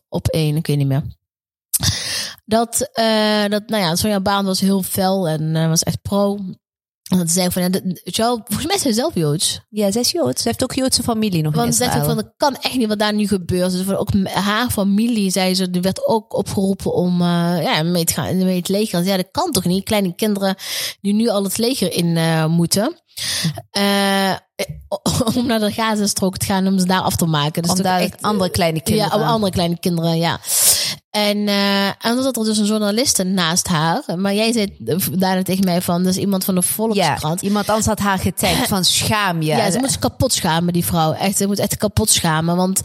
op 0.10 0.27
één, 0.27 0.56
ik 0.56 0.68
weet 0.68 0.77
niet 0.77 0.88
meer. 0.88 1.04
Dat, 2.45 2.89
dat, 3.48 3.63
nou 3.68 3.83
ja, 3.83 3.95
Sonja 3.95 4.19
Barend 4.19 4.45
was 4.48 4.60
heel 4.60 4.81
fel 4.83 5.27
en 5.27 5.69
was 5.69 5.83
echt 5.83 6.01
pro. 6.01 6.39
En 7.09 7.17
dat 7.17 7.29
zei 7.29 7.51
van, 7.51 7.61
ja, 7.61 7.69
wel, 8.03 8.41
volgens 8.45 8.83
mij 8.83 8.94
zelf 8.94 9.15
Joods. 9.15 9.61
ja, 9.69 9.91
zij 9.91 10.01
is 10.01 10.11
Joods. 10.11 10.41
Ze 10.41 10.47
heeft 10.47 10.63
ook 10.63 10.73
Joodse 10.73 11.03
familie 11.03 11.41
nog 11.41 11.53
in 11.53 11.59
Want 11.59 11.75
ze 11.75 11.83
zegt 11.83 11.95
ook 11.95 12.01
Israël. 12.01 12.15
van, 12.15 12.23
dat 12.23 12.33
kan 12.38 12.61
echt 12.61 12.75
niet 12.75 12.88
wat 12.88 13.00
daar 13.00 13.13
nu 13.13 13.27
gebeurt. 13.27 13.71
Dus 13.71 13.81
van, 13.81 13.95
ook 13.95 14.09
haar 14.25 14.69
familie, 14.69 15.31
zei 15.31 15.56
ze, 15.56 15.69
die 15.69 15.81
werd 15.81 16.07
ook 16.07 16.33
opgeroepen 16.33 16.94
om 16.94 17.21
eh, 17.21 17.61
ja, 17.61 17.83
mee 17.83 18.03
te 18.03 18.13
gaan 18.13 18.38
mee 18.38 18.57
het 18.57 18.69
leger. 18.69 19.03
Ja, 19.03 19.17
dat 19.17 19.31
kan 19.31 19.51
toch 19.51 19.65
niet? 19.65 19.83
Kleine 19.83 20.15
kinderen 20.15 20.56
die 21.01 21.13
nu 21.13 21.27
al 21.27 21.44
het 21.44 21.57
leger 21.57 21.94
in 21.94 22.17
eh, 22.17 22.45
moeten. 22.45 23.01
Eh, 23.71 24.33
om 25.35 25.45
naar 25.45 25.59
de 25.59 25.71
Gazastrook 25.71 26.38
te 26.38 26.45
gaan 26.45 26.67
om 26.67 26.79
ze 26.79 26.85
daar 26.85 27.01
af 27.01 27.15
te 27.15 27.25
maken. 27.25 27.61
Dus 27.61 27.71
om 27.71 27.81
daar 27.81 28.00
echt, 28.00 28.21
andere 28.21 28.50
kleine 28.50 28.81
kinderen. 28.81 29.11
Ja, 29.11 29.17
om 29.17 29.27
andere 29.27 29.51
kleine 29.51 29.79
kinderen, 29.79 30.17
ja. 30.17 30.39
En, 31.09 31.47
eh, 31.47 31.85
en 31.88 31.95
dan 32.01 32.23
zat 32.23 32.38
er 32.38 32.44
dus 32.44 32.57
een 32.57 32.65
journaliste 32.65 33.23
naast 33.23 33.67
haar. 33.67 34.03
Maar 34.15 34.33
jij 34.33 34.51
zei 34.51 34.75
daarna 35.11 35.44
tegen 35.44 35.63
mij 35.65 35.81
van, 35.81 36.03
dat 36.03 36.13
is 36.13 36.19
iemand 36.19 36.44
van 36.44 36.56
de 36.56 36.61
ja, 36.65 36.67
Volkskrant. 36.73 37.41
iemand 37.41 37.67
anders 37.69 37.88
had 37.88 38.00
haar 38.00 38.19
getagd 38.19 38.67
van 38.67 38.85
schaam 39.00 39.41
je. 39.41 39.47
Ja, 39.47 39.71
ze 39.71 39.79
moet 39.79 40.00
kapot 40.00 40.33
schamen, 40.33 40.73
die 40.73 40.85
vrouw. 40.85 41.13
Echt, 41.13 41.38
ze 41.38 41.47
moet 41.47 41.59
echt 41.59 41.77
kapot 41.77 42.09
schamen. 42.09 42.56
Want 42.56 42.81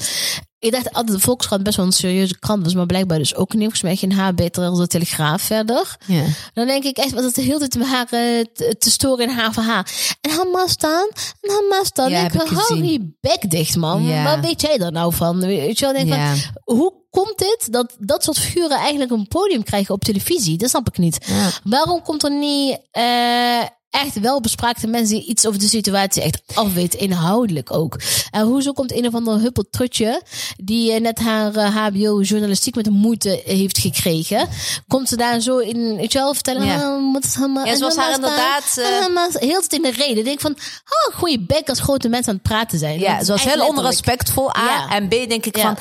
ik 0.59 0.73
dacht 0.73 0.93
altijd 0.93 1.17
de 1.17 1.23
Volkskrant 1.23 1.63
best 1.63 1.77
wel 1.77 1.87
een 1.87 1.93
serieuze 1.93 2.39
krant 2.39 2.65
was. 2.65 2.75
Maar 2.75 2.87
blijkbaar 2.87 3.19
dus 3.19 3.35
ook 3.35 3.53
niet. 3.53 3.61
Volgens 3.63 3.83
mij 3.83 3.97
geen 3.97 4.13
haar 4.13 4.35
beter 4.35 4.63
dan 4.63 4.79
de 4.79 4.87
Telegraaf 4.87 5.43
verder. 5.43 5.97
Ja. 6.07 6.23
Dan 6.55 6.67
denk 6.67 6.85
ik 6.85 6.97
echt, 6.97 7.13
wat 7.13 7.25
het 7.25 7.35
de 7.35 7.43
hele 7.43 7.69
tijd 7.69 7.87
haar 7.87 8.07
eh, 8.11 8.45
te, 8.55 8.75
te 8.79 8.91
storen 8.91 9.29
in 9.29 9.35
haar 9.37 9.53
verhaal. 9.53 9.83
En 10.21 10.31
Hamas 10.31 10.77
dan, 10.77 11.11
en 11.41 11.51
Hamas 11.51 11.93
dan. 11.93 12.11
Ja, 12.11 12.25
ik, 12.25 12.33
hou 12.33 12.85
je 12.85 13.17
bek 13.21 13.51
dicht, 13.51 13.77
man. 13.77 14.05
Ja. 14.05 14.25
Wat 14.25 14.45
weet 14.45 14.61
jij 14.61 14.79
er 14.79 14.93
nou 14.93 15.15
van? 15.15 15.41
Weet 15.41 15.79
je 15.79 15.85
wel, 15.85 15.95
denk 15.95 16.09
Ja. 16.09 16.35
van, 16.35 16.51
hoe 16.77 16.93
komt 17.23 17.39
dit 17.39 17.73
dat 17.73 17.95
dat 17.99 18.25
soort 18.25 18.39
figuren 18.39 18.77
eigenlijk 18.79 19.11
een 19.11 19.29
podium 19.29 19.63
krijgen 19.63 19.95
op 19.95 20.05
televisie? 20.05 20.59
Dat 20.59 20.69
snap 20.71 20.89
ik 20.89 20.99
niet. 20.99 21.19
Ja. 21.27 21.51
Waarom 21.65 22.03
komt 22.03 22.23
er 22.25 22.33
niet 22.39 22.79
eh, 22.91 23.61
echt 23.91 24.21
wel 24.21 24.41
bespraakte 24.41 24.87
mensen 24.87 25.17
die 25.17 25.27
iets 25.27 25.47
over 25.47 25.59
de 25.61 25.69
situatie 25.69 26.23
echt 26.23 26.41
afweten, 26.55 26.99
inhoudelijk 26.99 27.73
ook? 27.73 28.01
En 28.31 28.43
hoezo 28.47 28.73
komt 28.73 28.93
een 28.93 29.07
of 29.07 29.15
ander 29.15 29.39
huppeltrutje 29.41 30.23
die 30.57 30.93
eh, 30.93 31.01
net 31.01 31.19
haar 31.19 31.55
eh, 31.57 31.77
HBO 31.77 32.21
journalistiek 32.21 32.75
met 32.75 32.91
moeite 32.91 33.43
heeft 33.45 33.79
gekregen, 33.79 34.49
komt 34.89 35.09
ze 35.09 35.17
daar 35.17 35.41
zo 35.41 35.59
in, 35.59 35.97
weet 35.97 36.13
je 36.13 36.19
wel, 36.19 36.35
vertellen, 36.35 36.67
Ja. 36.67 36.75
ah, 36.97 37.13
wat 37.13 37.25
is 37.25 37.35
Hamas- 37.35 37.65
Ja, 37.65 37.71
en 37.73 37.79
zoals 37.79 37.97
Hamas 37.97 38.11
haar 38.11 38.21
inderdaad, 38.25 38.77
eh, 39.35 39.41
heel 39.41 39.61
het 39.61 39.73
in 39.73 39.83
de 39.83 39.91
reden. 39.91 40.19
Ik 40.19 40.25
denk 40.25 40.41
van, 40.41 40.53
oh, 41.09 41.17
goede 41.19 41.41
bek 41.41 41.69
als 41.69 41.81
grote 41.81 42.09
mensen 42.09 42.29
aan 42.33 42.39
het 42.43 42.49
praten 42.49 42.79
zijn. 42.79 42.99
Ja, 43.01 43.25
zoals 43.25 43.45
echt 43.45 43.55
heel 43.55 43.67
onrespectvol. 43.67 44.57
A. 44.57 44.65
Ja. 44.65 44.89
En 44.91 45.09
B 45.09 45.11
denk 45.11 45.47
ik 45.47 45.59
van, 45.59 45.77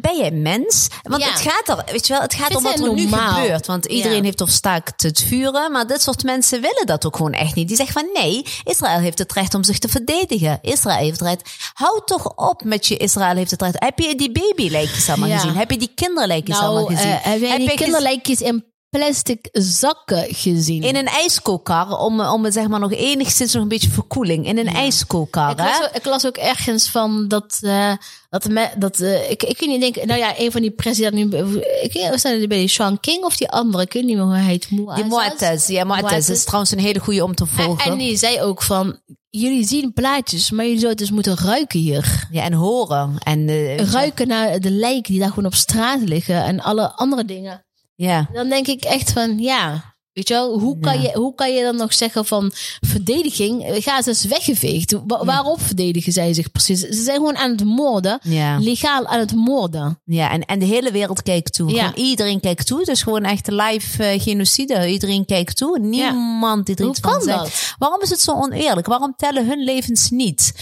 ben 0.00 0.16
jij 0.16 0.30
mens? 0.30 0.86
Want 1.02 1.22
Ja. 1.22 1.30
het 1.30 1.40
gaat 1.40 1.78
er, 1.78 1.92
weet 1.92 2.06
je 2.06 2.12
wel, 2.12 2.22
het 2.22 2.34
gaat 2.34 2.54
om 2.56 2.62
wat 2.62 2.78
er 2.78 2.94
nu 2.94 3.06
normaal. 3.06 3.34
gebeurt. 3.42 3.66
Want 3.66 3.86
iedereen 3.86 4.16
Ja. 4.16 4.22
heeft 4.22 4.40
op 4.40 4.48
staakt 4.48 5.02
het 5.02 5.20
vuren. 5.26 5.72
Maar 5.72 5.86
dit 5.86 6.02
soort 6.02 6.22
mensen 6.22 6.60
willen 6.60 6.86
dat 6.86 7.06
ook 7.06 7.16
gewoon 7.16 7.32
echt 7.32 7.54
niet. 7.54 7.68
Die 7.68 7.76
zeggen 7.76 8.00
van, 8.00 8.22
nee, 8.22 8.44
Israël 8.64 8.98
heeft 9.00 9.18
het 9.18 9.32
recht 9.32 9.54
om 9.54 9.62
zich 9.64 9.78
te 9.78 9.88
verdedigen. 9.88 10.58
Israël 10.62 10.98
heeft 10.98 11.20
het 11.20 11.28
recht. 11.28 11.50
Hou 11.72 12.00
toch 12.04 12.36
op 12.36 12.64
met 12.64 12.86
je 12.86 12.96
Israël 12.96 13.36
heeft 13.36 13.50
het 13.50 13.62
recht. 13.62 13.76
Heb 13.78 13.98
je 13.98 14.14
die 14.14 14.32
babylijkjes 14.32 15.08
allemaal 15.08 15.28
Ja. 15.28 15.38
gezien? 15.38 15.56
Heb 15.56 15.70
je 15.70 15.78
die 15.78 15.92
kinderlijkjes 15.94 16.58
allemaal 16.58 16.82
Nou, 16.82 16.94
gezien? 16.96 17.10
eh, 17.12 17.22
heb 17.24 17.38
die 17.40 17.48
je 17.60 17.68
gez- 17.68 17.74
kinderlijkjes 17.76 18.40
in 18.40 18.64
plastic 18.90 19.48
zakken 19.52 20.34
gezien. 20.34 20.82
In 20.82 20.96
een 20.96 21.06
ijskookkar, 21.06 21.98
om, 21.98 22.20
om 22.20 22.44
het 22.44 22.52
zeg 22.52 22.68
maar 22.68 22.80
nog 22.80 22.92
enigszins 22.92 23.52
nog 23.52 23.62
een 23.62 23.68
beetje 23.68 23.90
verkoeling. 23.90 24.46
In 24.46 24.58
een 24.58 24.66
ijskookkar, 24.66 25.50
ik, 25.50 25.58
las 25.58 25.90
ik 25.92 26.04
las 26.04 26.26
ook 26.26 26.36
ergens 26.36 26.90
van 26.90 27.28
dat, 27.28 27.58
eh, 27.60 27.92
dat, 28.30 28.48
me, 28.48 28.68
dat 28.78 29.00
eh, 29.00 29.30
ik, 29.30 29.42
ik 29.42 29.56
kun 29.56 29.68
niet 29.68 29.80
denken, 29.80 30.06
nou 30.06 30.18
ja, 30.18 30.34
een 30.38 30.52
van 30.52 30.60
die 30.60 30.70
presidenten 30.70 31.62
ik 31.82 31.92
weet 31.92 32.24
niet, 32.24 32.48
bij 32.48 32.66
Sean 32.66 33.00
King 33.00 33.24
of 33.24 33.36
die 33.36 33.50
andere, 33.50 33.82
ik 33.82 33.92
weet 33.92 34.04
niet 34.04 34.16
meer 34.16 34.24
hoe 34.24 34.34
hij 34.34 34.44
heet. 34.44 34.68
Die 34.68 35.04
Moattez, 35.04 35.66
ja, 35.66 35.84
Moattez. 35.84 36.28
is 36.28 36.44
trouwens 36.44 36.70
een 36.70 36.78
hele 36.78 37.00
goede 37.00 37.24
om 37.24 37.34
te 37.34 37.44
En, 37.44 37.48
volgen. 37.48 37.92
en 37.92 37.98
die 37.98 38.16
zei 38.16 38.40
ook 38.40 38.62
van, 38.62 39.00
jullie 39.30 39.66
zien 39.66 39.92
plaatjes, 39.92 40.50
maar 40.50 40.64
jullie 40.64 40.80
zouden 40.80 41.00
dus 41.06 41.14
moeten 41.14 41.36
ruiken 41.36 41.80
hier. 41.80 42.26
Ja, 42.30 42.42
en 42.42 42.52
horen. 42.52 43.18
En, 43.18 43.48
eh, 43.48 43.76
Ruiken 43.76 44.28
naar 44.28 44.60
de 44.60 44.70
lijken 44.70 45.12
die 45.12 45.20
daar 45.20 45.28
gewoon 45.28 45.46
op 45.46 45.54
straat 45.54 46.00
liggen 46.00 46.44
en 46.44 46.60
alle 46.60 46.92
andere 46.92 47.24
dingen. 47.24 47.66
Ja. 48.06 48.28
Dan 48.32 48.48
denk 48.48 48.66
ik 48.66 48.84
echt 48.84 49.12
van, 49.12 49.38
ja, 49.38 49.94
weet 50.12 50.28
je 50.28 50.34
wel, 50.34 50.58
hoe 50.58 50.78
kan, 50.78 50.94
Ja. 50.94 51.02
je, 51.10 51.18
hoe 51.18 51.34
kan 51.34 51.52
je 51.54 51.62
dan 51.62 51.76
nog 51.76 51.94
zeggen 51.94 52.26
van 52.26 52.52
verdediging? 52.80 53.64
Ga 53.84 54.02
ze 54.02 54.08
eens 54.08 54.24
weggeveegd. 54.24 54.92
Wa- 55.06 55.24
Waarop 55.24 55.60
verdedigen 55.60 56.12
zij 56.12 56.32
zich 56.34 56.50
precies? 56.52 56.80
Ze 56.80 57.02
zijn 57.02 57.16
gewoon 57.16 57.36
aan 57.36 57.50
het 57.50 57.64
moorden. 57.64 58.18
Ja. 58.22 58.58
Legaal 58.58 59.06
aan 59.06 59.18
het 59.18 59.34
moorden. 59.34 60.00
Ja, 60.04 60.30
en, 60.30 60.44
en 60.44 60.58
de 60.58 60.64
hele 60.64 60.90
wereld 60.92 61.22
kijkt 61.22 61.52
toe. 61.52 61.70
Ja. 61.70 61.88
Gewoon 61.88 62.06
iedereen 62.06 62.40
kijkt 62.40 62.66
toe. 62.66 62.78
Het 62.78 62.88
is 62.88 63.02
gewoon 63.02 63.24
echt 63.24 63.46
live 63.50 64.04
eh, 64.04 64.20
genocide. 64.20 64.90
Iedereen 64.90 65.24
kijkt 65.24 65.56
toe. 65.56 65.78
Niemand 65.78 66.66
die 66.66 66.74
er 66.76 66.82
Hoe 66.82 66.90
iets 66.90 67.00
van 67.00 67.10
kan 67.12 67.22
zegt. 67.22 67.38
dat? 67.38 67.74
Waarom 67.78 68.02
is 68.02 68.10
het 68.10 68.20
zo 68.20 68.32
oneerlijk? 68.32 68.86
Waarom 68.86 69.14
tellen 69.16 69.46
hun 69.46 69.64
levens 69.64 70.10
niet? 70.10 70.52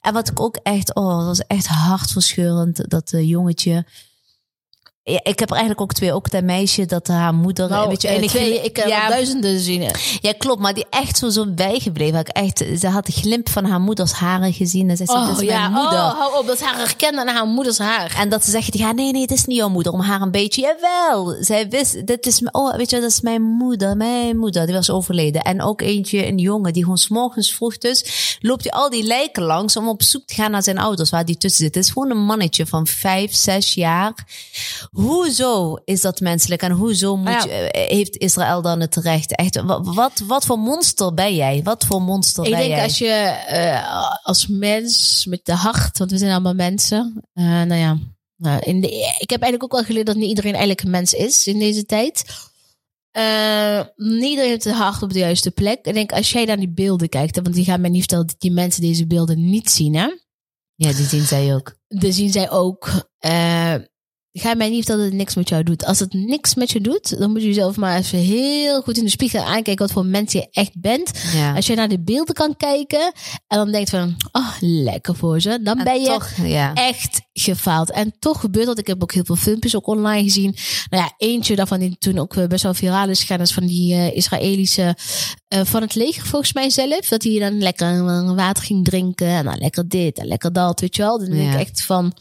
En 0.00 0.12
wat 0.12 0.28
ik 0.30 0.40
ook 0.40 0.56
echt, 0.62 0.94
oh, 0.94 1.16
dat 1.18 1.26
was 1.26 1.46
echt 1.46 1.66
hartverscheurend. 1.66 2.90
Dat 2.90 3.12
eh, 3.12 3.28
jongetje. 3.28 3.86
Ja, 5.06 5.20
ik 5.22 5.38
heb 5.38 5.48
er 5.48 5.56
eigenlijk 5.56 5.80
ook 5.80 5.92
twee. 5.92 6.12
Ook 6.12 6.30
dat 6.30 6.42
meisje 6.42 6.86
dat 6.86 7.06
haar 7.06 7.34
moeder. 7.34 7.68
Nou, 7.68 7.88
weet 7.88 8.02
je, 8.02 8.08
en 8.08 8.22
ik, 8.22 8.28
twee, 8.28 8.60
ik 8.60 8.76
heb 8.76 8.86
ja, 8.86 9.08
duizenden 9.08 9.60
zien. 9.60 9.90
ja, 10.20 10.32
klopt. 10.38 10.60
Maar 10.60 10.74
die 10.74 10.86
echt 10.90 11.18
zo, 11.18 11.28
zo 11.28 11.46
bijgebleven. 11.46 12.18
Ik 12.18 12.28
echt, 12.28 12.64
ze 12.78 12.88
had 12.88 13.06
de 13.06 13.12
glimp 13.12 13.48
van 13.48 13.64
haar 13.64 13.80
moeders 13.80 14.12
haren 14.12 14.52
gezien. 14.52 14.90
En 14.90 14.96
ze 14.96 15.04
zei, 15.04 15.18
Oh 15.18 15.30
is 15.30 15.40
ja, 15.40 15.68
mijn 15.68 15.72
moeder. 15.82 15.98
oh, 15.98 16.18
hou 16.18 16.38
op. 16.38 16.46
Dat 16.46 16.60
haar 16.60 16.76
herkende 16.76 17.20
aan 17.20 17.34
haar 17.34 17.46
moeders 17.46 17.78
haar. 17.78 18.14
En 18.18 18.28
dat 18.28 18.44
ze 18.44 18.50
zeggen, 18.50 18.78
ja, 18.78 18.92
nee, 18.92 19.12
nee, 19.12 19.22
het 19.22 19.30
is 19.30 19.44
niet 19.44 19.56
jouw 19.56 19.68
moeder. 19.68 19.92
Om 19.92 20.00
haar 20.00 20.20
een 20.20 20.30
beetje, 20.30 20.60
jawel. 20.60 21.36
Zij 21.40 21.68
wist, 21.68 22.06
dit 22.06 22.26
is, 22.26 22.42
oh, 22.50 22.76
weet 22.76 22.90
je, 22.90 23.00
dat 23.00 23.10
is 23.10 23.20
mijn 23.20 23.42
moeder, 23.42 23.96
mijn 23.96 24.36
moeder. 24.36 24.66
Die 24.66 24.74
was 24.74 24.90
overleden. 24.90 25.42
En 25.42 25.62
ook 25.62 25.80
eentje, 25.80 26.26
een 26.26 26.38
jongen, 26.38 26.72
die 26.72 26.82
gewoon 26.82 26.98
s'morgens 26.98 27.54
vroeg 27.54 27.78
dus, 27.78 28.36
loopt 28.40 28.64
hij 28.64 28.72
al 28.72 28.90
die 28.90 29.02
lijken 29.02 29.42
langs 29.42 29.76
om 29.76 29.88
op 29.88 30.02
zoek 30.02 30.26
te 30.26 30.34
gaan 30.34 30.50
naar 30.50 30.62
zijn 30.62 30.78
ouders, 30.78 31.10
waar 31.10 31.24
die 31.24 31.36
tussen 31.36 31.64
zit. 31.64 31.74
Het 31.74 31.84
is 31.84 31.90
gewoon 31.90 32.10
een 32.10 32.24
mannetje 32.24 32.66
van 32.66 32.86
vijf, 32.86 33.34
zes 33.34 33.74
jaar. 33.74 34.12
Hoezo 34.94 35.74
is 35.84 36.00
dat 36.00 36.20
menselijk? 36.20 36.62
En 36.62 36.70
hoezo 36.70 37.16
moet 37.16 37.28
Ja. 37.28 37.44
je, 37.44 37.50
eh, 37.50 37.96
heeft 37.96 38.16
Israël 38.16 38.62
dan 38.62 38.80
het 38.80 38.96
recht? 38.96 39.36
Echt, 39.36 39.60
wa- 39.62 39.82
wat, 39.82 40.22
wat 40.26 40.44
voor 40.44 40.58
monster 40.58 41.14
ben 41.14 41.34
jij? 41.34 41.60
Wat 41.62 41.84
voor 41.84 42.02
monster 42.02 42.44
Ik 42.44 42.50
ben 42.50 42.58
denk 42.58 42.70
jij? 42.72 42.82
als 42.82 42.98
je 42.98 43.06
eh, 43.46 44.10
als 44.22 44.46
mens 44.46 45.24
met 45.28 45.40
de 45.44 45.54
hart, 45.54 45.98
want 45.98 46.10
we 46.10 46.18
zijn 46.18 46.30
allemaal 46.32 46.54
mensen. 46.54 47.22
eh, 47.32 47.44
nou 47.44 47.74
ja, 47.74 47.98
nou, 48.36 48.60
in 48.60 48.80
de, 48.80 48.88
ik 49.18 49.30
heb 49.30 49.42
eigenlijk 49.42 49.62
ook 49.62 49.72
wel 49.72 49.84
geleerd 49.84 50.06
dat 50.06 50.16
niet 50.16 50.28
iedereen 50.28 50.50
eigenlijk 50.52 50.82
een 50.82 50.90
mens 50.90 51.12
is 51.12 51.46
in 51.46 51.58
deze 51.58 51.84
tijd. 51.86 52.24
Eh, 53.10 53.80
niet 53.96 54.30
iedereen 54.30 54.50
heeft 54.50 54.64
het 54.64 54.74
hart 54.74 55.02
op 55.02 55.12
de 55.12 55.18
juiste 55.18 55.50
plek. 55.50 55.86
Ik 55.86 55.94
denk 55.94 56.12
als 56.12 56.32
jij 56.32 56.44
naar 56.44 56.56
die 56.58 56.68
beelden 56.72 57.08
kijkt, 57.08 57.40
want 57.42 57.54
die 57.54 57.64
gaan 57.64 57.80
mij 57.80 57.90
niet 57.90 57.98
vertellen 58.00 58.26
dat 58.26 58.40
die 58.40 58.52
mensen 58.52 58.82
deze 58.82 59.06
beelden 59.06 59.50
niet 59.50 59.70
zien, 59.70 59.94
hè? 59.94 60.06
Ja, 60.74 60.92
die 60.92 61.06
zien 61.06 61.24
zij 61.24 61.54
ook. 61.54 61.76
Dan 61.88 62.12
zien 62.12 62.32
zij 62.32 62.50
ook. 62.50 62.88
eh 63.18 63.74
ga 64.40 64.54
mij 64.54 64.68
niet 64.68 64.76
vertellen 64.76 65.02
dat 65.02 65.10
het 65.10 65.20
niks 65.20 65.34
met 65.34 65.48
jou 65.48 65.62
doet. 65.62 65.84
Als 65.84 65.98
het 65.98 66.12
niks 66.12 66.54
met 66.54 66.70
je 66.70 66.80
doet, 66.80 67.18
dan 67.18 67.30
moet 67.30 67.40
je 67.40 67.46
jezelf 67.46 67.76
maar 67.76 67.98
even 67.98 68.18
heel 68.18 68.82
goed 68.82 68.98
in 68.98 69.04
de 69.04 69.10
spiegel 69.10 69.44
aankijken 69.44 69.86
wat 69.86 69.92
voor 69.92 70.06
mens 70.06 70.32
je 70.32 70.48
echt 70.50 70.80
bent. 70.80 71.10
Ja. 71.32 71.54
Als 71.54 71.66
je 71.66 71.74
naar 71.74 71.88
de 71.88 72.00
beelden 72.00 72.34
kan 72.34 72.56
kijken 72.56 73.12
en 73.46 73.58
dan 73.58 73.72
denkt 73.72 73.90
van, 73.90 74.16
oh, 74.32 74.54
lekker 74.60 75.16
voor 75.16 75.40
ze, 75.40 75.58
dan 75.62 75.78
En 75.78 75.84
ben 75.84 76.00
je 76.00 76.06
toch, 76.06 76.30
ja. 76.42 76.74
echt 76.74 77.20
gefaald. 77.32 77.90
En 77.90 78.14
toch 78.18 78.40
gebeurt 78.40 78.66
dat. 78.66 78.78
Ik 78.78 78.86
heb 78.86 79.02
ook 79.02 79.12
heel 79.12 79.24
veel 79.24 79.36
filmpjes 79.36 79.76
ook 79.76 79.86
online 79.86 80.22
gezien. 80.22 80.56
Nou 80.90 81.02
ja, 81.02 81.14
eentje 81.16 81.56
daarvan 81.56 81.78
die 81.78 81.96
toen 81.98 82.18
ook 82.18 82.36
eh, 82.36 82.46
best 82.46 82.62
wel 82.62 82.74
viraal 82.74 83.08
is 83.08 83.20
gegaan, 83.20 83.40
is 83.40 83.52
van 83.52 83.66
die 83.66 83.94
eh, 83.94 84.16
Israëlische 84.16 84.96
eh, 85.48 85.60
van 85.64 85.82
het 85.82 85.94
leger 85.94 86.26
volgens 86.26 86.52
mij 86.52 86.70
zelf. 86.70 87.08
Dat 87.08 87.22
hij 87.22 87.38
dan 87.38 87.58
lekker 87.58 88.04
water 88.34 88.64
ging 88.64 88.84
drinken 88.84 89.28
en 89.28 89.44
dan 89.44 89.58
lekker 89.58 89.88
dit 89.88 90.18
en 90.18 90.26
lekker 90.26 90.52
dat, 90.52 90.80
weet 90.80 90.96
je 90.96 91.02
wel. 91.02 91.18
Dan 91.18 91.30
denk 91.30 91.52
ik 91.52 91.60
echt 91.60 91.82
van... 91.82 92.14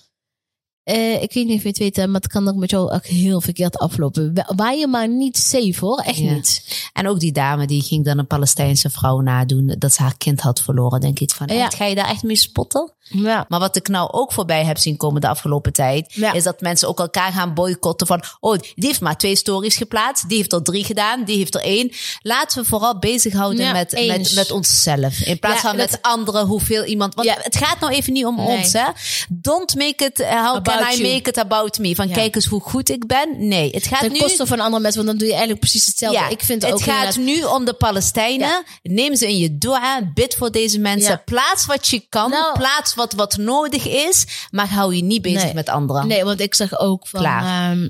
eh, 0.83 1.21
ik 1.21 1.33
weet 1.33 1.45
niet 1.47 1.55
of 1.57 1.61
je 1.61 1.67
het 1.67 1.77
weet, 1.77 1.95
maar 1.97 2.21
het 2.21 2.27
kan 2.27 2.47
ook 2.47 2.55
met 2.55 2.69
jou 2.69 2.91
ook 2.91 3.05
heel 3.05 3.41
verkeerd 3.41 3.77
aflopen. 3.77 4.33
Wa- 4.33 4.51
Waar 4.55 4.75
je 4.75 4.87
maar 4.87 5.07
niet 5.09 5.37
safe 5.37 5.75
hoor, 5.79 5.97
echt 5.99 6.17
Ja. 6.17 6.33
niet. 6.33 6.81
En 6.93 7.07
ook 7.07 7.19
die 7.19 7.31
dame 7.31 7.67
die 7.67 7.81
ging 7.81 8.05
dan 8.05 8.17
een 8.17 8.27
Palestijnse 8.27 8.89
vrouw 8.89 9.19
nadoen 9.19 9.75
dat 9.77 9.93
ze 9.93 10.01
haar 10.01 10.17
kind 10.17 10.39
had 10.41 10.61
verloren. 10.61 10.99
Denk 10.99 11.19
ik 11.19 11.31
van, 11.31 11.47
Ja. 11.47 11.69
ga 11.69 11.85
je 11.85 11.95
daar 11.95 12.09
echt 12.09 12.23
mee 12.23 12.35
spotten? 12.35 12.91
Ja. 13.09 13.45
Maar 13.49 13.59
wat 13.59 13.75
ik 13.75 13.87
nou 13.87 14.11
ook 14.11 14.33
voorbij 14.33 14.65
heb 14.65 14.77
zien 14.77 14.97
komen 14.97 15.21
de 15.21 15.27
afgelopen 15.27 15.73
tijd, 15.73 16.13
Ja. 16.13 16.33
is 16.33 16.43
dat 16.43 16.61
mensen 16.61 16.87
ook 16.87 16.99
elkaar 16.99 17.31
gaan 17.31 17.53
boycotten 17.53 18.07
van, 18.07 18.23
oh, 18.39 18.57
die 18.59 18.87
heeft 18.87 19.01
maar 19.01 19.17
twee 19.17 19.35
stories 19.35 19.75
geplaatst, 19.75 20.27
die 20.29 20.37
heeft 20.37 20.53
er 20.53 20.63
drie 20.63 20.83
gedaan, 20.83 21.23
die 21.23 21.37
heeft 21.37 21.55
er 21.55 21.61
één. 21.61 21.91
Laten 22.21 22.61
we 22.61 22.67
vooral 22.69 22.99
bezighouden 22.99 23.65
Ja, 23.65 23.71
met, 23.71 23.93
eens. 23.93 24.17
met, 24.17 24.35
met 24.35 24.51
onszelf. 24.51 25.19
In 25.19 25.39
plaats 25.39 25.61
van 25.61 25.75
met 25.75 25.97
anderen, 26.01 26.45
hoeveel 26.45 26.83
iemand, 26.83 27.15
want 27.15 27.29
het 27.43 27.55
gaat 27.55 27.79
nou 27.79 27.93
even 27.93 28.13
niet 28.13 28.25
om 28.25 28.35
Nee. 28.35 28.57
ons, 28.57 28.73
hè. 28.73 28.85
Don't 29.29 29.75
make 29.75 30.05
it, 30.05 30.19
uh, 30.19 30.45
how 30.47 30.63
About 30.79 30.93
I 30.93 31.01
you. 31.01 31.13
make 31.13 31.29
it 31.29 31.37
about 31.37 31.79
me? 31.79 31.95
Van, 31.95 32.07
Ja. 32.07 32.13
kijk 32.13 32.35
eens 32.35 32.45
hoe 32.45 32.61
goed 32.61 32.89
ik 32.89 33.07
ben. 33.07 33.47
Nee, 33.47 33.69
het 33.71 33.85
gaat 33.87 33.99
Ten 33.99 34.11
nu... 34.11 34.17
koste 34.19 34.45
van 34.45 34.59
andere 34.59 34.81
mensen, 34.81 35.05
want 35.05 35.07
dan 35.07 35.17
doe 35.17 35.27
je 35.27 35.33
eigenlijk 35.33 35.59
precies 35.61 35.85
hetzelfde. 35.85 36.19
Ja, 36.19 36.29
ik 36.29 36.41
vind 36.43 36.61
het 36.61 36.71
ook 36.73 36.81
gaat 36.81 37.15
inderdaad- 37.15 37.35
nu 37.41 37.43
om 37.43 37.65
de 37.65 37.73
Palestijnen. 37.73 38.47
Ja. 38.47 38.63
Neem 38.83 39.15
ze 39.15 39.27
in 39.27 39.37
je 39.37 39.57
dua, 39.57 40.11
bid 40.13 40.35
voor 40.35 40.51
deze 40.51 40.79
mensen. 40.79 41.21
Plaats 41.25 41.65
wat 41.65 41.87
je 41.87 42.05
kan, 42.09 42.29
Nou- 42.29 42.57
plaats 42.57 42.95
wat, 42.95 43.13
wat 43.13 43.37
nodig 43.37 43.87
is, 43.87 44.25
maar 44.51 44.69
hou 44.69 44.95
je 44.95 45.03
niet 45.03 45.21
bezig 45.21 45.43
Nee. 45.43 45.53
met 45.53 45.69
anderen. 45.69 46.07
Nee, 46.07 46.23
want 46.23 46.39
ik 46.39 46.53
zag 46.55 46.79
ook 46.79 47.07
van. 47.07 47.19
Klaar. 47.19 47.71
ehm, 47.71 47.89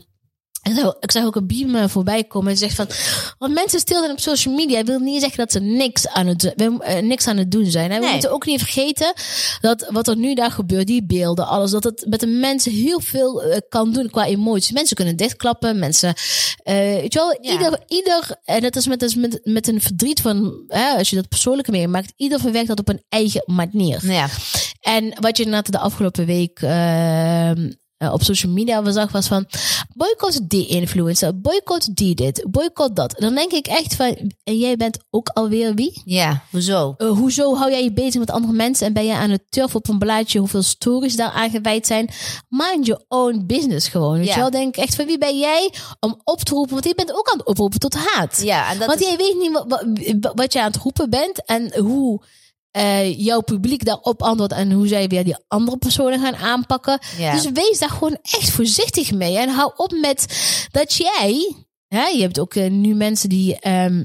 ik 0.63 0.71
zag, 0.75 0.95
ik 0.99 1.11
zag 1.11 1.25
ook 1.25 1.35
een 1.35 1.47
beam 1.47 1.75
eh, 1.75 1.87
voorbij 1.87 2.23
komen 2.23 2.51
en 2.51 2.57
zegt 2.57 2.75
van, 2.75 2.87
want 3.37 3.53
mensen 3.53 3.79
stil 3.79 3.99
zijn 3.99 4.11
op 4.11 4.19
social 4.19 4.53
media, 4.55 4.83
wil 4.83 4.99
niet 4.99 5.19
zeggen 5.19 5.37
dat 5.37 5.51
ze 5.51 5.59
niks 5.59 6.07
aan 6.07 6.27
het, 6.27 6.55
eh, 6.55 6.99
niks 7.01 7.27
aan 7.27 7.37
het 7.37 7.51
doen 7.51 7.65
zijn. 7.65 7.91
En 7.91 7.97
we 7.97 8.03
Nee. 8.03 8.11
moeten 8.11 8.31
ook 8.31 8.45
niet 8.45 8.59
vergeten 8.59 9.13
dat 9.61 9.87
wat 9.89 10.07
er 10.07 10.17
nu 10.17 10.33
daar 10.33 10.51
gebeurt, 10.51 10.87
die 10.87 11.05
beelden, 11.05 11.47
alles, 11.47 11.71
dat 11.71 11.83
het 11.83 12.05
met 12.09 12.19
de 12.19 12.27
mensen 12.27 12.71
heel 12.71 12.99
veel 12.99 13.43
eh, 13.43 13.57
kan 13.69 13.91
doen 13.93 14.09
qua 14.09 14.25
emoties. 14.25 14.71
Mensen 14.71 14.95
kunnen 14.95 15.15
dichtklappen, 15.15 15.79
mensen, 15.79 16.13
eh 16.63 16.75
weet 16.75 17.13
je 17.13 17.19
wel, 17.19 17.37
Ja. 17.41 17.51
ieder, 17.51 17.79
ieder, 17.87 18.35
en 18.43 18.61
dat 18.61 18.75
is 18.75 18.87
met, 18.87 19.01
is 19.01 19.15
met, 19.15 19.39
met 19.43 19.67
een 19.67 19.81
verdriet 19.81 20.21
van, 20.21 20.63
hè, 20.67 20.89
als 20.97 21.09
je 21.09 21.15
dat 21.15 21.27
persoonlijke 21.27 21.71
meemaakt, 21.71 22.13
ieder 22.15 22.39
verwerkt 22.39 22.67
dat 22.67 22.79
op 22.79 22.89
een 22.89 23.03
eigen 23.09 23.43
manier. 23.45 23.99
Ja, 24.11 24.27
En 24.81 25.13
wat 25.19 25.37
je 25.37 25.43
inderdaad 25.43 25.71
de 25.71 25.79
afgelopen 25.79 26.25
week 26.25 26.59
ehm, 26.61 27.71
eh, 28.03 28.13
op 28.13 28.23
social 28.23 28.51
media 28.51 28.91
zag, 28.91 29.11
was 29.11 29.27
van 29.27 29.45
boycott 29.95 30.49
die 30.49 30.67
influencer, 30.67 31.39
boycott 31.41 31.95
die 31.95 32.15
dit, 32.15 32.45
boycott 32.49 32.95
dat. 32.95 33.15
Dan 33.17 33.35
denk 33.35 33.51
ik 33.51 33.67
echt 33.67 33.95
van, 33.95 34.31
en 34.43 34.57
jij 34.57 34.75
bent 34.77 34.97
ook 35.09 35.29
alweer 35.29 35.73
wie? 35.73 36.01
ja, 36.05 36.43
hoezo? 36.51 36.93
Eh, 36.97 37.07
hoezo 37.09 37.55
hou 37.55 37.71
jij 37.71 37.83
je 37.83 37.93
bezig 37.93 38.19
met 38.19 38.31
andere 38.31 38.53
mensen 38.53 38.87
en 38.87 38.93
ben 38.93 39.05
je 39.05 39.13
aan 39.13 39.29
het 39.29 39.43
turfen 39.49 39.75
op 39.79 39.87
een 39.87 39.97
blaadje 39.99 40.39
hoeveel 40.39 40.61
stories 40.61 41.15
daar 41.15 41.31
aan 41.31 41.49
gewijd 41.49 41.87
zijn? 41.87 42.09
Mind 42.49 42.85
your 42.85 43.03
own 43.07 43.43
business 43.45 43.87
gewoon. 43.87 44.17
Weet 44.17 44.27
Ja. 44.27 44.33
je 44.33 44.39
wel? 44.39 44.49
Denk 44.49 44.75
ik 44.77 44.83
echt 44.83 44.95
van 44.95 45.05
wie 45.05 45.17
ben 45.17 45.37
jij 45.39 45.73
om 45.99 46.21
op 46.23 46.39
te 46.41 46.53
roepen? 46.53 46.73
Want 46.73 46.85
je 46.85 46.95
bent 46.95 47.13
ook 47.17 47.29
aan 47.31 47.37
het 47.37 47.47
oproepen 47.47 47.79
tot 47.79 47.95
haat. 47.95 48.41
Ja, 48.43 48.71
en 48.71 48.77
dat 48.77 48.87
Want 48.87 49.01
is- 49.01 49.07
jij 49.07 49.17
weet 49.17 49.35
niet 49.39 49.51
wat, 49.51 49.65
wat, 49.67 50.33
wat 50.35 50.53
je 50.53 50.59
aan 50.61 50.71
het 50.71 50.81
roepen 50.81 51.09
bent 51.09 51.45
en 51.45 51.79
hoe 51.79 52.21
eh, 52.73 53.19
jouw 53.19 53.41
publiek 53.41 53.85
daarop 53.85 54.21
antwoordt 54.21 54.53
en 54.53 54.71
hoe 54.71 54.87
zij 54.87 55.07
weer 55.07 55.23
die 55.23 55.37
andere 55.47 55.77
personen 55.77 56.19
gaan 56.19 56.35
aanpakken. 56.35 56.99
Dus 57.31 57.51
wees 57.51 57.79
daar 57.79 57.89
gewoon 57.89 58.17
echt 58.21 58.49
voorzichtig 58.49 59.11
mee 59.11 59.37
en 59.37 59.49
hou 59.49 59.71
op 59.75 59.91
met 59.91 60.25
dat 60.71 60.93
jij, 60.93 61.55
hè, 61.87 62.05
je 62.05 62.21
hebt 62.21 62.39
ook 62.39 62.55
eh, 62.55 62.71
nu 62.71 62.93
mensen 62.93 63.29
die 63.29 63.59
ehm 63.59 64.03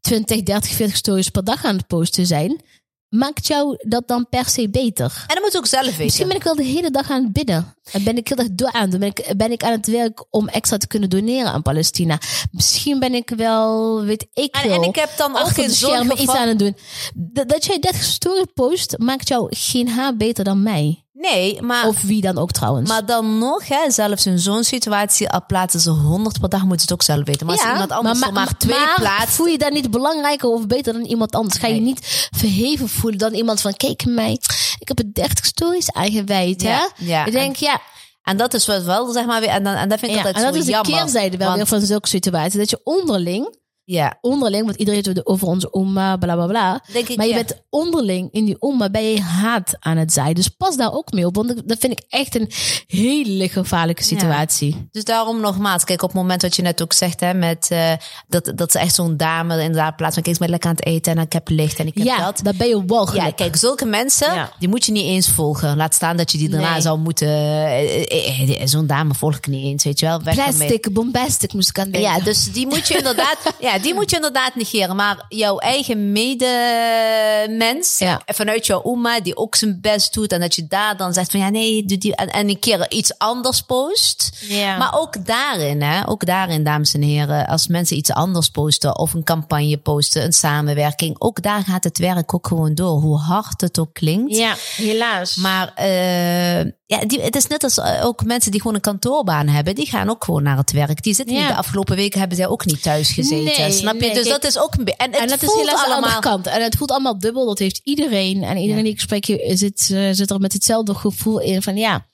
20, 0.00 0.42
30, 0.42 0.70
40 0.70 0.96
stories 0.96 1.28
per 1.28 1.44
dag 1.44 1.64
aan 1.64 1.76
het 1.76 1.86
posten 1.86 2.26
zijn. 2.26 2.60
Maakt 3.08 3.46
jou 3.46 3.76
dat 3.88 4.08
dan 4.08 4.28
per 4.28 4.48
se 4.48 4.68
beter? 4.70 5.24
En 5.26 5.34
dat 5.34 5.42
moet 5.42 5.52
je 5.52 5.58
ook 5.58 5.66
zelf 5.66 5.86
weten. 5.86 6.04
Misschien 6.04 6.28
ben 6.28 6.36
ik 6.36 6.42
wel 6.42 6.54
de 6.54 6.64
hele 6.64 6.90
dag 6.90 7.10
aan 7.10 7.22
het 7.22 7.32
bidden. 7.32 7.74
En 7.92 8.04
ben 8.04 8.16
ik 8.16 8.28
heel 8.28 8.36
erg 8.36 8.48
door 8.52 8.72
aan 8.72 8.90
het. 8.90 8.98
Ben 8.98 9.08
ik, 9.08 9.32
ben 9.36 9.52
ik 9.52 9.62
aan 9.62 9.72
het 9.72 9.86
werk 9.86 10.24
om 10.30 10.48
extra 10.48 10.76
te 10.76 10.86
kunnen 10.86 11.10
doneren 11.10 11.52
aan 11.52 11.62
Palestina. 11.62 12.18
Misschien 12.52 12.98
ben 12.98 13.14
ik 13.14 13.30
wel, 13.36 14.02
weet 14.02 14.26
ik 14.32 14.54
en, 14.54 14.60
veel. 14.60 14.72
en 14.72 14.82
ik 14.82 14.94
heb 14.94 15.16
dan 15.16 15.36
ook 15.36 15.48
geen 15.48 15.70
zorgen 15.70 15.74
schermen 15.74 16.22
iets 16.22 16.32
aan 16.34 16.48
het 16.48 16.58
doen. 16.58 16.76
Dat, 17.14 17.48
dat 17.48 17.64
jij 17.64 17.78
30 17.78 18.02
stories 18.02 18.46
post, 18.54 18.98
maakt 18.98 19.28
jou 19.28 19.46
geen 19.50 19.88
haar 19.88 20.16
beter 20.16 20.44
dan 20.44 20.62
mij. 20.62 21.06
Nee, 21.20 21.62
maar... 21.62 21.86
Of 21.86 22.02
wie 22.02 22.20
dan 22.20 22.38
ook 22.38 22.50
trouwens. 22.52 22.88
Maar 22.88 23.06
dan 23.06 23.38
nog, 23.38 23.68
hè, 23.68 23.90
zelfs 23.90 24.26
in 24.26 24.38
zo'n 24.38 24.64
situatie, 24.64 25.30
al 25.30 25.46
plaatsen 25.46 25.80
ze 25.80 25.90
100 25.90 26.40
per 26.40 26.48
dag, 26.48 26.60
moeten 26.60 26.78
ze 26.78 26.84
het 26.84 26.92
ook 26.92 27.02
zelf 27.02 27.26
weten. 27.26 27.46
Maar 27.46 27.56
als 27.56 27.66
iemand 27.72 27.90
anders 27.90 28.18
maar, 28.18 28.32
maar 28.32 28.56
twee 28.56 28.78
maar 28.78 28.94
plaatst, 28.96 29.34
voel 29.34 29.46
je 29.46 29.58
dan 29.58 29.72
niet 29.72 29.90
belangrijker 29.90 30.48
of 30.48 30.66
beter 30.66 30.92
dan 30.92 31.02
iemand 31.04 31.32
anders? 31.34 31.58
Ga 31.58 31.66
je 31.66 31.72
Nee. 31.72 31.82
niet 31.82 32.28
verheven 32.36 32.88
voelen 32.88 33.18
dan 33.18 33.32
iemand 33.34 33.60
van, 33.60 33.72
kijk 33.76 34.04
mij, 34.04 34.32
ik 34.78 34.88
heb 34.88 34.98
er 34.98 35.12
30 35.12 35.44
stories 35.44 35.92
aangewijd. 35.92 36.62
Ja, 36.62 36.70
hè? 36.96 37.04
ja. 37.04 37.24
Ik 37.24 37.32
denk, 37.32 37.56
ja, 37.56 37.80
En 38.22 38.36
dat 38.36 38.54
is 38.54 38.66
wat 38.66 38.82
wel, 38.82 39.12
zeg 39.12 39.26
maar, 39.26 39.40
weer. 39.40 39.48
En, 39.50 39.64
dan, 39.64 39.74
en 39.74 39.88
dat 39.88 39.98
vind 39.98 40.10
ik 40.12 40.18
Ja, 40.18 40.24
altijd 40.24 40.36
en 40.36 40.42
dat 40.44 40.52
zo 40.54 40.58
is 40.60 40.66
de 40.66 40.70
jammer. 40.72 40.92
keerzijde 41.00 41.36
wel 41.36 41.46
want- 41.46 41.58
weer 41.58 41.66
van 41.78 41.80
zulke 41.86 42.08
situaties. 42.08 42.58
Dat 42.58 42.70
je 42.70 42.80
onderling, 42.84 43.56
Ja, 43.90 44.18
onderling, 44.20 44.64
want 44.64 44.76
iedereen 44.76 45.02
heeft 45.04 45.16
het 45.16 45.26
over 45.26 45.46
onze 45.46 45.68
umma, 45.72 46.16
bla 46.16 46.34
bla 46.34 46.46
bla. 46.46 46.82
denk 46.92 47.08
ik. 47.08 47.16
Maar 47.16 47.26
je 47.26 47.32
ja. 47.32 47.38
bent 47.44 47.62
onderling 47.70 48.28
in 48.32 48.44
die 48.44 48.56
umma, 48.60 48.90
ben 48.90 49.02
je 49.10 49.20
haat 49.20 49.76
aan 49.78 49.96
het 49.96 50.12
zaaien. 50.12 50.34
Dus 50.34 50.48
pas 50.48 50.76
daar 50.76 50.92
ook 50.92 51.12
mee 51.12 51.26
op, 51.26 51.34
want 51.36 51.48
dat- 51.68 51.78
vind 51.78 51.92
ik 51.92 52.02
echt 52.08 52.34
een 52.34 52.50
hele 52.86 53.48
gevaarlijke 53.48 54.02
situatie. 54.02 54.88
Dus 54.90 55.04
daarom 55.04 55.40
nogmaals, 55.40 55.84
kijk, 55.84 56.02
op 56.02 56.08
het 56.08 56.18
moment 56.18 56.42
wat 56.42 56.56
je 56.56 56.62
net 56.62 56.82
ook 56.82 56.92
zegt, 56.92 57.20
hè, 57.20 57.34
met 57.34 57.66
eh, 57.70 57.92
dat, 58.28 58.52
dat 58.54 58.72
ze 58.72 58.78
echt 58.78 58.94
zo'n 58.94 59.16
dame 59.16 59.60
inderdaad 59.62 59.96
plaats 59.96 60.14
van, 60.14 60.22
kijk, 60.22 60.34
ik 60.34 60.40
ben 60.40 60.50
lekker 60.50 60.70
aan 60.70 60.76
het 60.76 60.86
eten 60.86 61.16
en 61.16 61.22
ik 61.22 61.32
heb 61.32 61.48
licht 61.48 61.78
en 61.78 61.86
ik 61.86 61.94
heb 61.98 62.06
Ja, 62.06 62.24
dat. 62.24 62.40
dan 62.42 62.56
ben 62.56 62.68
je 62.68 62.84
walgelijk. 62.86 63.24
Ja, 63.26 63.32
kijk, 63.32 63.56
zulke 63.56 63.84
mensen, 63.84 64.48
die 64.58 64.68
moet 64.68 64.84
je 64.84 64.92
niet 64.92 65.04
eens 65.04 65.28
volgen. 65.28 65.76
Laat 65.76 65.94
staan 65.94 66.16
dat 66.16 66.32
je 66.32 66.38
die 66.38 66.48
daarna 66.48 66.72
Nee. 66.72 66.80
zou 66.80 66.98
moeten. 66.98 67.28
eh, 67.28 68.60
eh, 68.60 68.66
Zo'n 68.66 68.86
dame 68.86 69.14
volg 69.14 69.36
ik 69.36 69.46
niet 69.46 69.64
eens, 69.64 69.84
weet 69.84 69.98
je 70.00 70.06
wel. 70.06 70.22
Weg. 70.22 70.34
Plastic, 70.34 70.92
bombastic 70.92 71.52
moest 71.52 71.68
ik 71.68 71.78
aan 71.78 71.90
denken. 71.90 72.10
Ja, 72.10 72.20
dus 72.20 72.52
die 72.52 72.66
moet 72.66 72.88
je 72.88 72.96
inderdaad, 73.02 73.38
ja, 73.60 73.77
die 73.82 73.94
moet 73.94 74.10
je 74.10 74.16
inderdaad 74.16 74.54
negeren. 74.54 74.96
Maar 74.96 75.24
jouw 75.28 75.58
eigen 75.58 76.12
medemens, 76.12 77.98
Ja. 77.98 78.20
vanuit 78.26 78.66
jouw 78.66 78.82
oma, 78.82 79.20
die 79.20 79.36
ook 79.36 79.54
zijn 79.54 79.78
best 79.80 80.14
doet. 80.14 80.32
En 80.32 80.40
dat 80.40 80.54
je 80.54 80.66
daar 80.66 80.96
dan 80.96 81.12
zegt 81.12 81.30
van 81.30 81.40
ja, 81.40 81.48
nee, 81.48 81.84
doe 81.84 81.98
die. 81.98 82.16
En, 82.16 82.28
en 82.28 82.48
een 82.48 82.58
keer 82.58 82.90
iets 82.90 83.18
anders 83.18 83.60
post. 83.62 84.30
Ja. 84.40 84.76
Maar 84.76 84.98
ook 84.98 85.26
daarin, 85.26 85.82
hè, 85.82 86.08
ook 86.08 86.26
daarin, 86.26 86.64
dames 86.64 86.94
en 86.94 87.02
heren, 87.02 87.46
als 87.46 87.66
mensen 87.66 87.96
iets 87.96 88.12
anders 88.12 88.48
posten 88.48 88.98
of 88.98 89.14
een 89.14 89.24
campagne 89.24 89.76
posten, 89.76 90.24
een 90.24 90.32
samenwerking, 90.32 91.16
ook 91.18 91.42
daar 91.42 91.62
gaat 91.64 91.84
het 91.84 91.98
werk 91.98 92.34
ook 92.34 92.46
gewoon 92.46 92.74
door. 92.74 93.00
Hoe 93.00 93.18
hard 93.18 93.60
het 93.60 93.78
ook 93.78 93.92
klinkt. 93.92 94.36
ja, 94.36 94.54
helaas. 94.76 95.36
Maar 95.36 95.72
eh, 95.74 96.72
ja, 96.90 97.04
die, 97.04 97.20
het 97.20 97.36
is 97.36 97.46
net 97.46 97.62
als 97.64 97.78
eh, 97.78 98.04
ook 98.04 98.24
mensen 98.24 98.50
die 98.50 98.60
gewoon 98.60 98.76
een 98.76 98.82
kantoorbaan 98.82 99.48
hebben. 99.48 99.74
Die 99.74 99.86
gaan 99.86 100.10
ook 100.10 100.24
gewoon 100.24 100.42
naar 100.42 100.56
het 100.56 100.72
werk. 100.72 101.02
Die 101.02 101.14
zitten 101.14 101.34
Ja. 101.34 101.40
niet 101.40 101.50
de 101.50 101.56
afgelopen 101.56 101.96
weken 101.96 102.18
hebben 102.18 102.36
zij 102.36 102.46
ook 102.46 102.64
niet 102.64 102.82
thuis 102.82 103.10
gezeten. 103.10 103.44
Nee, 103.62 103.72
snap 103.72 103.94
je? 103.94 104.00
nee, 104.00 104.14
dus 104.14 104.22
kijk, 104.28 104.40
dat 104.42 104.50
is 104.50 104.58
ook 104.58 104.74
een 104.74 104.84
beetje. 104.84 105.02
En, 105.04 105.10
het 105.10 105.20
en 105.20 105.28
dat 105.28 105.42
is 105.42 105.48
voelt 105.48 105.60
helaas 105.60 105.80
de 105.80 105.86
allemaal. 105.86 106.04
andere 106.04 106.20
kant. 106.22 106.46
En 106.46 106.62
het 106.62 106.76
voelt 106.76 106.90
allemaal 106.90 107.18
dubbel. 107.18 107.46
Dat 107.46 107.58
heeft 107.58 107.80
iedereen. 107.84 108.42
En 108.42 108.56
iedereen 108.56 108.76
Ja. 108.76 108.82
die 108.82 108.92
ik 108.92 109.00
spreek 109.00 109.24
zit, 109.58 109.90
eh, 109.92 110.08
zit 110.12 110.30
er 110.30 110.40
met 110.40 110.52
hetzelfde 110.52 110.94
gevoel 110.94 111.40
in 111.40 111.62
van 111.62 111.76
ja. 111.76 112.06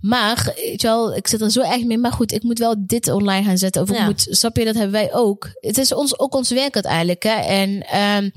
Maar, 0.00 0.52
weet 0.56 0.80
je 0.80 0.86
wel, 0.86 1.14
ik 1.16 1.28
zit 1.28 1.40
er 1.40 1.50
zo 1.50 1.60
erg 1.60 1.84
mee. 1.84 1.98
Maar 1.98 2.12
goed, 2.12 2.32
ik 2.32 2.42
moet 2.42 2.58
wel 2.58 2.74
dit 2.78 3.08
online 3.10 3.44
gaan 3.44 3.58
zetten. 3.58 3.82
Of 3.82 3.88
ik 3.90 3.96
Ja. 3.96 4.04
moet, 4.04 4.26
snap 4.30 4.56
je, 4.56 4.64
dat 4.64 4.74
hebben 4.74 4.92
wij 4.92 5.14
ook. 5.14 5.48
Het 5.60 5.78
is 5.78 5.92
ons, 5.94 6.18
ook 6.18 6.34
ons 6.34 6.50
werk 6.50 6.74
uiteindelijk. 6.74 7.22
Hè? 7.22 7.30
En, 7.34 7.86
ehm 7.86 8.28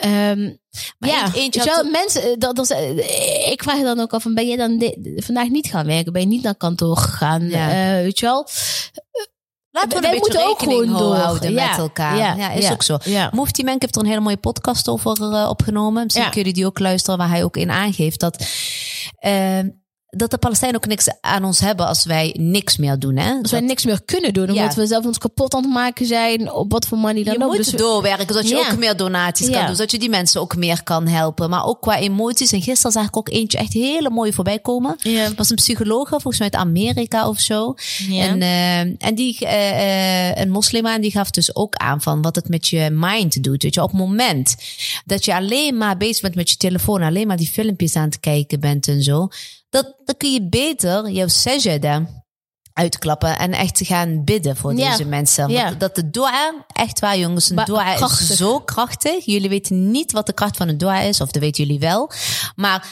ehm 0.00 0.52
Maar 0.98 1.10
ja, 1.10 1.34
eentje- 1.34 1.70
had 1.70 1.90
mensen, 1.90 2.22
eh, 2.22 2.28
dat, 2.38 2.56
dat, 2.56 2.70
eh, 2.70 3.50
ik 3.50 3.62
vraag 3.62 3.76
je 3.76 3.82
dan 3.84 4.00
ook 4.00 4.12
af 4.12 4.22
van, 4.22 4.34
ben 4.34 4.46
je 4.48 4.56
dan 4.56 4.78
de- 4.78 5.22
vandaag 5.24 5.48
niet 5.48 5.66
gaan 5.66 5.86
werken? 5.86 6.12
Ben 6.12 6.22
je 6.22 6.28
niet 6.28 6.42
naar 6.42 6.56
kantoor 6.56 6.96
gegaan? 6.96 7.48
Ja. 7.48 7.70
Eh, 7.70 8.02
weet 8.02 8.18
je 8.18 8.26
wel? 8.26 8.46
Laten 9.70 9.90
we 9.90 10.00
wij 10.00 10.12
een 10.14 10.20
beetje 10.20 10.32
moeten 10.38 10.50
ook 10.50 10.58
gewoon 10.58 11.14
houden 11.20 11.52
Ja, 11.52 11.68
met 11.68 11.78
elkaar. 11.78 12.16
Ja, 12.16 12.34
ja, 12.34 12.50
is 12.50 12.64
ja, 12.64 12.72
ook 12.72 12.82
zo. 12.82 12.96
ja. 13.04 13.30
Mufti 13.34 13.64
Menk 13.64 13.80
heeft 13.80 13.96
er 13.96 14.02
een 14.02 14.08
hele 14.08 14.20
mooie 14.20 14.36
podcast 14.36 14.88
over 14.88 15.48
opgenomen. 15.48 16.04
Misschien 16.04 16.30
kun 16.30 16.44
je 16.44 16.52
die 16.52 16.66
ook 16.66 16.78
luisteren, 16.78 17.18
waar 17.18 17.28
hij 17.28 17.44
ook 17.44 17.56
in 17.56 17.70
aangeeft 17.70 18.20
dat. 18.20 18.46
eh, 19.18 19.58
dat 20.10 20.30
de 20.30 20.38
Palestijnen 20.38 20.76
ook 20.76 20.86
niks 20.86 21.08
aan 21.20 21.44
ons 21.44 21.60
hebben 21.60 21.86
als 21.86 22.04
wij 22.04 22.34
niks 22.38 22.76
meer 22.76 22.98
doen. 22.98 23.16
Hè? 23.16 23.32
Als 23.42 23.50
wij 23.50 23.60
niks 23.60 23.84
meer 23.84 24.02
kunnen 24.04 24.32
doen, 24.32 24.48
omdat 24.48 24.74
Ja. 24.74 24.80
we 24.80 24.86
zelf 24.86 25.04
ons 25.04 25.18
kapot 25.18 25.54
aan 25.54 25.62
het 25.62 25.72
maken 25.72 26.06
zijn, 26.06 26.52
op 26.52 26.72
wat 26.72 26.86
voor 26.86 26.98
manier 26.98 27.24
dan 27.24 27.34
je 27.34 27.40
ook. 27.42 27.46
moet 27.48 27.56
Dus 27.56 27.70
we- 27.70 27.76
doorwerken, 27.76 28.26
zodat 28.26 28.48
je 28.48 28.54
Ja. 28.56 28.70
ook 28.70 28.78
meer 28.78 28.96
donaties 28.96 29.50
kan 29.50 29.66
doen. 29.66 29.74
Zodat 29.76 29.90
je 29.90 29.98
die 29.98 30.08
mensen 30.08 30.40
ook 30.40 30.56
meer 30.56 30.82
kan 30.82 31.06
helpen. 31.06 31.50
Maar 31.50 31.64
ook 31.64 31.80
qua 31.82 31.98
emoties. 31.98 32.52
En 32.52 32.62
gisteren 32.62 32.92
zag 32.92 33.06
ik 33.06 33.16
ook 33.16 33.28
eentje 33.28 33.58
echt 33.58 33.72
hele 33.72 34.10
mooi 34.10 34.32
voorbij 34.32 34.58
komen. 34.58 34.96
Het 35.02 35.36
was 35.36 35.50
een 35.50 35.56
psycholoog, 35.56 36.08
volgens 36.08 36.38
mij 36.38 36.50
uit 36.52 36.60
Amerika 36.62 37.28
of 37.28 37.38
zo. 37.40 37.74
En, 38.10 38.42
eh, 38.42 38.78
en 38.80 39.14
die, 39.14 39.38
eh, 39.38 40.30
eh, 40.30 40.36
een 40.36 40.50
moslima, 40.50 40.94
en 40.94 41.00
die 41.00 41.10
gaf 41.10 41.30
dus 41.30 41.54
ook 41.54 41.74
aan 41.74 42.00
van 42.02 42.22
wat 42.22 42.34
het 42.36 42.48
met 42.48 42.68
je 42.68 42.88
mind 42.92 43.42
doet. 43.42 43.62
Weet 43.62 43.74
je, 43.74 43.82
op 43.82 43.90
het 43.90 43.98
moment 44.00 44.56
dat 45.04 45.24
je 45.24 45.34
alleen 45.34 45.76
maar 45.76 45.96
bezig 45.96 46.22
bent 46.22 46.34
met 46.34 46.50
je 46.50 46.56
telefoon, 46.56 47.02
alleen 47.02 47.26
maar 47.26 47.36
die 47.36 47.48
filmpjes 47.52 47.96
aan 47.96 48.04
het 48.04 48.20
kijken 48.20 48.60
bent 48.60 48.88
en 48.88 49.02
zo, 49.02 49.28
dat, 49.70 49.94
dan 50.04 50.16
kun 50.16 50.32
je 50.32 50.48
beter 50.48 51.10
jouw 51.10 51.28
sajada 51.28 52.06
uitklappen 52.72 53.38
en 53.38 53.52
echt 53.52 53.80
gaan 53.86 54.24
bidden 54.24 54.56
voor 54.56 54.74
Ja. 54.74 54.90
deze 54.90 55.04
mensen. 55.04 55.48
Ja. 55.50 55.64
Want 55.64 55.80
dat 55.80 55.94
de 55.94 56.10
dua, 56.10 56.64
echt 56.72 57.00
waar 57.00 57.18
jongens, 57.18 57.50
een 57.50 57.56
dua 57.64 57.94
krachtig. 57.94 58.30
is 58.30 58.36
zo 58.36 58.60
krachtig. 58.60 59.24
Jullie 59.24 59.48
weten 59.48 59.90
niet 59.90 60.12
wat 60.12 60.26
de 60.26 60.32
kracht 60.32 60.56
van 60.56 60.68
een 60.68 60.78
dua 60.78 61.00
is, 61.00 61.20
of 61.20 61.30
dat 61.30 61.42
weten 61.42 61.64
jullie 61.64 61.80
wel. 61.80 62.10
Maar 62.56 62.88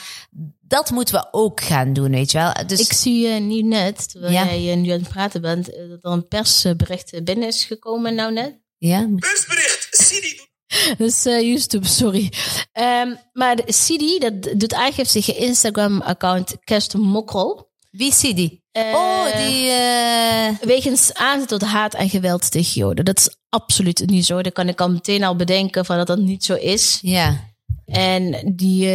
dat 0.60 0.90
moeten 0.90 1.14
we 1.14 1.28
ook 1.30 1.60
gaan 1.60 1.92
doen, 1.92 2.10
weet 2.10 2.30
je 2.32 2.38
wel. 2.38 2.52
Dus 2.66 2.80
Ik 2.80 2.92
zie 2.92 3.26
je 3.28 3.40
nu 3.40 3.62
net, 3.62 4.10
terwijl 4.10 4.32
Ja. 4.32 4.44
jij 4.44 4.70
eh, 4.72 4.76
nu 4.78 4.90
aan 4.90 4.98
het 5.00 5.08
praten 5.08 5.40
bent, 5.40 5.70
eh, 5.74 5.88
dat 5.88 6.04
er 6.04 6.10
een 6.10 6.28
persbericht 6.28 7.24
binnen 7.24 7.48
is 7.48 7.64
gekomen 7.64 8.14
nou 8.14 8.32
net. 8.32 8.58
ja, 8.78 9.06
Persbericht. 9.16 9.88
Sidi 9.90 10.36
doet 10.36 10.48
Dus 10.98 11.24
eh, 11.24 11.40
YouTube, 11.40 11.86
sorry. 11.86 12.32
Ehm, 12.72 13.14
maar 13.32 13.58
Sidi, 13.66 14.18
dat 14.18 14.42
doet 14.42 14.72
eigenlijk 14.72 14.96
heeft 14.96 15.26
zich 15.26 15.36
Instagram-account 15.36 16.56
Kerst 16.64 16.94
Mokkel. 16.94 17.68
wie 17.90 18.34
die? 18.34 18.64
Eh, 18.72 18.82
oh, 18.94 19.24
die... 19.36 19.70
eh, 19.70 20.48
Wegens 20.60 21.14
aanzet 21.14 21.48
tot 21.48 21.62
haat 21.62 21.94
en 21.94 22.08
geweld 22.10 22.50
tegen 22.50 22.80
Joden. 22.80 23.04
Dat 23.04 23.18
is 23.18 23.36
absoluut 23.48 24.02
niet 24.06 24.26
zo. 24.26 24.42
Dat 24.42 24.52
kan 24.52 24.68
ik 24.68 24.80
al 24.80 24.90
meteen 24.90 25.24
al 25.24 25.36
bedenken 25.36 25.84
van 25.84 25.96
dat 25.96 26.06
dat 26.06 26.18
niet 26.18 26.44
zo 26.44 26.54
is. 26.54 26.98
Ja, 27.02 27.50
En 27.86 28.52
die, 28.56 28.88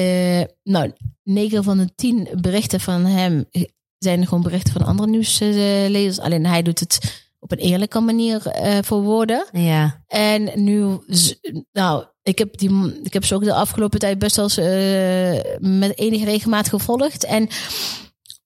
nou, 0.63 0.91
negen 1.23 1.63
van 1.63 1.77
de 1.77 1.95
tien 1.95 2.27
berichten 2.41 2.79
van 2.79 3.05
hem 3.05 3.45
zijn 3.97 4.27
gewoon 4.27 4.43
berichten 4.43 4.73
van 4.73 4.85
andere 4.85 5.09
nieuwslezers. 5.09 6.19
Alleen 6.19 6.45
hij 6.45 6.61
doet 6.61 6.79
het 6.79 7.29
op 7.51 7.57
een 7.57 7.63
eerlijke 7.65 7.99
manier 7.99 8.47
eh 8.47 8.77
verwoorden. 8.81 9.45
ja. 9.51 10.03
En 10.07 10.51
nu, 10.55 10.99
nou, 11.71 12.05
ik 12.23 12.37
heb, 12.37 12.57
die, 12.57 12.99
ik 13.03 13.13
heb 13.13 13.25
ze 13.25 13.35
ook 13.35 13.43
de 13.43 13.53
afgelopen 13.53 13.99
tijd 13.99 14.19
best 14.19 14.35
wel 14.35 14.45
eens, 14.45 14.57
eh, 14.57 15.59
met 15.59 15.97
enige 15.97 16.25
regelmaat 16.25 16.69
gevolgd. 16.69 17.23
En 17.23 17.47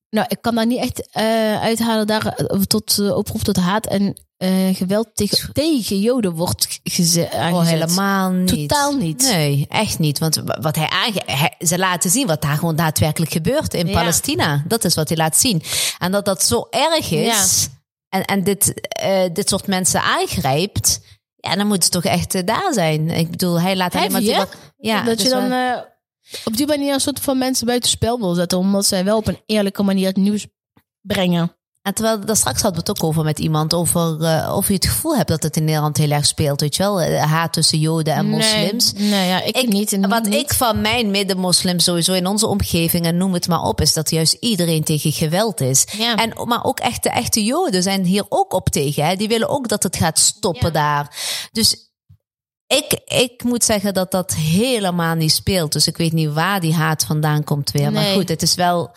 nou, 0.09 0.25
ik 0.29 0.37
kan 0.41 0.55
daar 0.55 0.65
niet 0.65 0.79
echt 0.79 1.09
eh, 1.11 1.61
uithalen 1.61 2.07
daar, 2.07 2.35
tot 2.67 3.09
oproep 3.11 3.41
tot 3.41 3.55
haat 3.57 3.85
en 3.87 4.23
eh, 4.37 4.75
geweld 4.75 5.07
tegen, 5.13 5.53
tegen 5.53 5.99
Joden 5.99 6.31
wordt 6.33 6.79
geze- 6.83 7.29
Oh, 7.33 7.61
helemaal 7.67 8.31
niet. 8.31 8.47
Totaal 8.47 8.95
niet. 8.97 9.21
Nee, 9.21 9.65
echt 9.69 9.99
niet. 9.99 10.19
Want 10.19 10.35
wa- 10.35 10.57
wat 10.61 10.75
hij 10.75 10.89
aange... 10.89 11.21
hij- 11.25 11.55
ze 11.59 11.77
laten 11.77 12.09
zien 12.09 12.27
wat 12.27 12.41
daar 12.41 12.57
gewoon 12.57 12.75
daadwerkelijk 12.75 13.31
gebeurt 13.31 13.73
in 13.73 13.87
Ja. 13.87 13.93
Palestina. 13.93 14.63
Dat 14.67 14.83
is 14.83 14.95
wat 14.95 15.07
hij 15.07 15.17
laat 15.17 15.37
zien. 15.37 15.61
En 15.99 16.11
dat 16.11 16.25
dat 16.25 16.43
zo 16.43 16.67
erg 16.69 17.11
is. 17.11 17.67
En, 18.15 18.25
en 18.25 18.43
dit, 18.43 18.87
eh, 18.87 19.23
dit 19.33 19.49
soort 19.49 19.67
mensen 19.67 20.01
aangrijpt. 20.01 21.01
Ja, 21.35 21.55
dan 21.55 21.67
moet 21.67 21.83
het 21.83 21.91
toch 21.91 22.03
echt 22.03 22.35
eh, 22.35 22.45
daar 22.45 22.73
zijn. 22.73 23.09
Ik 23.09 23.29
bedoel, 23.29 23.61
hij 23.61 23.75
laat 23.75 23.93
hè? 23.93 24.09
wat... 24.09 24.23
Ja, 24.77 25.03
dat 25.03 25.17
dus 25.17 25.25
je 25.25 25.31
dan 25.31 25.51
eh, 25.51 25.77
op 26.45 26.57
die 26.57 26.67
manier 26.67 26.93
een 26.93 26.99
soort 26.99 27.19
van 27.19 27.37
mensen 27.37 27.65
buiten 27.65 27.89
spel 27.89 28.19
wil 28.19 28.33
zetten. 28.33 28.57
Omdat 28.57 28.85
zij 28.85 29.03
wel 29.03 29.17
op 29.17 29.27
een 29.27 29.41
eerlijke 29.45 29.83
manier 29.83 30.07
het 30.07 30.15
nieuws 30.15 30.47
brengen. 31.01 31.55
En 31.85 31.93
terwijl, 31.93 32.19
daar 32.25 32.35
straks 32.35 32.61
hadden 32.61 32.83
we 32.83 32.89
het 32.91 33.01
ook 33.01 33.09
over 33.09 33.23
met 33.23 33.39
iemand, 33.39 33.73
over 33.73 34.21
eh, 34.21 34.53
of 34.55 34.67
je 34.67 34.73
het 34.73 34.85
gevoel 34.85 35.15
hebt 35.15 35.27
dat 35.29 35.43
het 35.43 35.57
in 35.57 35.63
Nederland 35.63 35.97
heel 35.97 36.09
erg 36.11 36.25
speelt, 36.25 36.61
weet 36.61 36.75
je 36.75 36.83
wel? 36.83 37.01
Eh, 37.01 37.23
Haat 37.23 37.53
tussen 37.53 37.79
Joden 37.79 38.13
en 38.13 38.25
moslims. 38.25 38.93
Nee, 38.93 39.09
nee 39.09 39.27
ja, 39.27 39.41
ik, 39.43 39.57
Ik, 39.57 39.67
niet. 39.69 39.97
wat 40.07 40.23
niet. 40.23 40.33
ik 40.33 40.53
van 40.53 40.81
mijn 40.81 41.11
middenmoslims 41.11 41.83
sowieso 41.83 42.13
in 42.13 42.27
onze 42.27 42.47
omgeving, 42.47 43.05
en 43.05 43.17
noem 43.17 43.33
het 43.33 43.47
maar 43.47 43.61
op, 43.61 43.81
is 43.81 43.93
dat 43.93 44.09
juist 44.09 44.33
iedereen 44.33 44.83
tegen 44.83 45.11
geweld 45.11 45.61
is. 45.61 45.85
Ja. 45.97 46.15
En, 46.15 46.47
maar 46.47 46.63
ook 46.63 46.79
echte, 46.79 47.09
echte 47.09 47.43
Joden 47.43 47.83
zijn 47.83 48.03
hier 48.05 48.25
ook 48.29 48.53
op 48.53 48.69
tegen. 48.69 49.05
Hè? 49.05 49.15
Die 49.15 49.27
willen 49.27 49.49
ook 49.49 49.67
dat 49.67 49.83
het 49.83 49.95
gaat 49.95 50.19
stoppen 50.19 50.67
Ja. 50.67 50.71
daar. 50.71 51.15
Dus 51.51 51.75
ik, 52.67 52.99
ik 53.05 53.43
moet 53.43 53.63
zeggen 53.63 53.93
dat 53.93 54.11
dat 54.11 54.33
helemaal 54.33 55.15
niet 55.15 55.31
speelt. 55.31 55.71
Dus 55.71 55.87
ik 55.87 55.97
weet 55.97 56.13
niet 56.13 56.33
waar 56.33 56.59
die 56.59 56.73
haat 56.73 57.03
vandaan 57.05 57.43
komt 57.43 57.71
weer. 57.71 57.91
Maar 57.91 58.03
Nee. 58.03 58.15
goed, 58.15 58.29
het 58.29 58.41
is 58.41 58.55
wel... 58.55 58.91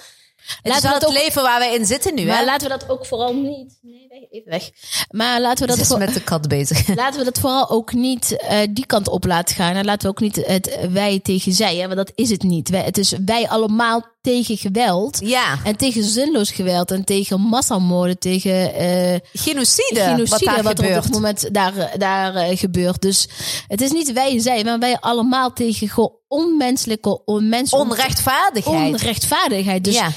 Het 0.49 0.73
Laten 0.73 0.77
is 0.77 0.83
wel 0.83 0.91
we 0.93 0.97
het 0.99 1.01
dat 1.01 1.17
ook- 1.17 1.25
leven 1.25 1.43
waar 1.43 1.59
wij 1.59 1.75
in 1.75 1.87
zitten 1.87 2.15
nu. 2.15 2.25
Maar 2.25 2.39
hè? 2.39 2.45
laten 2.45 2.71
we 2.71 2.79
dat 2.79 2.89
ook 2.91 3.07
vooral 3.07 3.35
niet. 3.35 3.79
Nee, 3.83 4.07
weg, 4.09 4.31
even 4.31 4.51
weg. 4.51 4.71
Maar 5.11 5.41
laten 5.41 5.67
we 5.67 5.77
dat 5.77 5.81
is 5.81 5.97
met 5.97 6.15
de 6.15 6.23
kat 6.23 6.49
bezig. 6.49 6.89
Laten 6.97 7.19
we 7.19 7.25
dat 7.25 7.39
vooral 7.39 7.71
ook 7.71 7.93
niet 7.93 8.37
eh, 8.37 8.59
die 8.71 8.87
kant 8.87 9.09
op 9.09 9.25
laten 9.25 9.55
gaan. 9.55 9.75
En 9.75 9.85
laten 9.85 10.03
we 10.03 10.09
ook 10.09 10.21
niet 10.21 10.47
het 10.47 10.79
wij 10.91 11.21
tegen 11.23 11.53
zij. 11.53 11.77
Hè? 11.77 11.83
Want 11.85 11.97
dat 11.97 12.13
is 12.15 12.31
het 12.31 12.43
niet. 12.43 12.69
Wij, 12.69 12.83
het 12.83 12.99
is 12.99 13.15
wij 13.25 13.49
allemaal 13.49 14.07
tegen 14.29 14.57
geweld. 14.57 15.19
Ja, 15.21 15.59
En 15.64 15.77
tegen 15.77 16.05
zinloos 16.05 16.51
geweld. 16.51 16.91
En 16.91 17.05
tegen 17.05 17.41
massamoorden. 17.41 18.19
Tegen 18.19 18.75
eh 18.75 19.17
genocide, 19.33 20.01
genocide. 20.01 20.29
wat 20.31 20.41
daar 20.55 20.62
Wat, 20.62 20.79
er 20.79 20.85
op 20.85 20.85
gebeurt. 20.85 21.03
dit 21.03 21.12
moment 21.12 21.55
daar, 21.55 21.95
daar 21.99 22.35
eh, 22.35 22.57
gebeurt. 22.59 23.03
Dus 23.03 23.29
het 23.67 23.81
is 23.81 23.91
niet 23.93 24.12
wij 24.12 24.31
en 24.31 24.41
zij. 24.41 24.64
Maar 24.64 24.79
wij 24.79 24.97
allemaal 25.01 25.53
tegen 25.53 25.88
gewoon 25.88 26.12
onmenselijke, 26.29 27.25
onmenselijke 27.25 27.91
Onrechtvaardigheid. 27.93 28.95
onrechtvaardigheid. 28.95 29.85
Dus 29.85 29.95
Ja. 29.95 30.09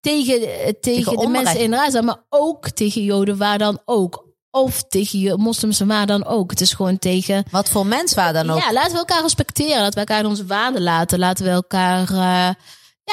tegen, 0.00 0.40
eh, 0.42 0.72
tegen, 0.80 1.12
de 1.12 1.18
onrecht. 1.18 1.44
mensen 1.44 1.60
in 1.60 1.72
Gaza, 1.74 2.00
maar 2.02 2.24
ook 2.28 2.70
tegen 2.70 3.02
Joden 3.04 3.36
waar 3.36 3.58
dan 3.58 3.80
ook. 3.84 4.26
Of 4.50 4.82
tegen 4.88 5.18
je 5.18 5.36
moslims 5.36 5.80
waar 5.80 6.06
dan 6.06 6.24
ook. 6.26 6.50
Het 6.50 6.60
is 6.60 6.72
gewoon 6.72 6.98
tegen. 6.98 7.44
Wat 7.50 7.68
voor 7.68 7.86
mens 7.86 8.14
waar 8.14 8.32
dan 8.32 8.50
ook. 8.50 8.58
Ja, 8.60 8.72
laten 8.72 8.92
we 8.92 8.98
elkaar 8.98 9.22
respecteren. 9.22 9.76
Laten 9.80 9.92
we 10.04 10.06
elkaar 10.06 10.24
onze 10.26 10.46
waarden 10.46 10.82
laten. 10.82 11.18
Laten 11.18 11.44
we 11.44 11.50
elkaar. 11.50 12.56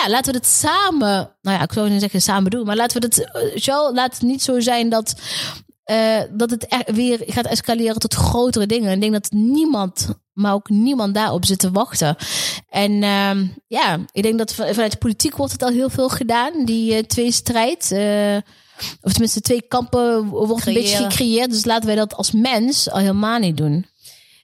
Ja, 0.03 0.09
laten 0.09 0.31
we 0.31 0.37
het 0.37 0.47
samen, 0.47 1.35
nou 1.41 1.57
ja, 1.57 1.61
ik 1.61 1.73
zou 1.73 1.89
niet 1.89 1.99
zeggen 1.99 2.21
samen 2.21 2.51
doen, 2.51 2.65
maar 2.65 2.75
laten 2.75 3.01
we 3.01 3.05
het, 3.07 3.31
eh, 3.31 3.57
zo, 3.61 3.93
laat 3.93 4.13
het 4.13 4.21
niet 4.21 4.41
zo 4.43 4.59
zijn 4.59 4.89
dat, 4.89 5.15
eh, 5.83 6.21
dat 6.31 6.49
het 6.49 6.67
echt 6.67 6.91
weer 6.91 7.19
gaat 7.25 7.45
escaleren 7.45 7.99
tot 7.99 8.13
grotere 8.13 8.65
dingen. 8.65 8.91
Ik 8.91 9.01
denk 9.01 9.13
dat 9.13 9.31
niemand, 9.31 10.07
maar 10.33 10.53
ook 10.53 10.69
niemand 10.69 11.13
daarop 11.13 11.45
zit 11.45 11.59
te 11.59 11.71
wachten. 11.71 12.15
En 12.69 13.03
ehm, 13.03 13.45
ja, 13.67 13.99
ik 14.11 14.23
denk 14.23 14.37
dat 14.37 14.53
van- 14.53 14.73
vanuit 14.73 14.91
de 14.91 14.97
politiek 14.97 15.35
wordt 15.37 15.51
het 15.51 15.63
al 15.63 15.69
heel 15.71 15.89
veel 15.89 16.09
gedaan, 16.09 16.65
die 16.65 16.95
eh, 16.95 17.03
twee 17.03 17.31
strijd. 17.31 17.91
eh, 17.91 18.37
of 19.01 19.11
tenminste, 19.11 19.41
twee 19.41 19.61
kampen 19.61 20.25
wordt 20.25 20.65
een 20.67 20.73
beetje 20.73 20.97
gecreëerd. 21.03 21.49
Dus 21.51 21.65
laten 21.65 21.85
wij 21.85 21.95
dat 21.95 22.15
als 22.15 22.31
mens 22.31 22.89
al 22.89 22.99
helemaal 22.99 23.39
niet 23.39 23.57
doen. 23.57 23.85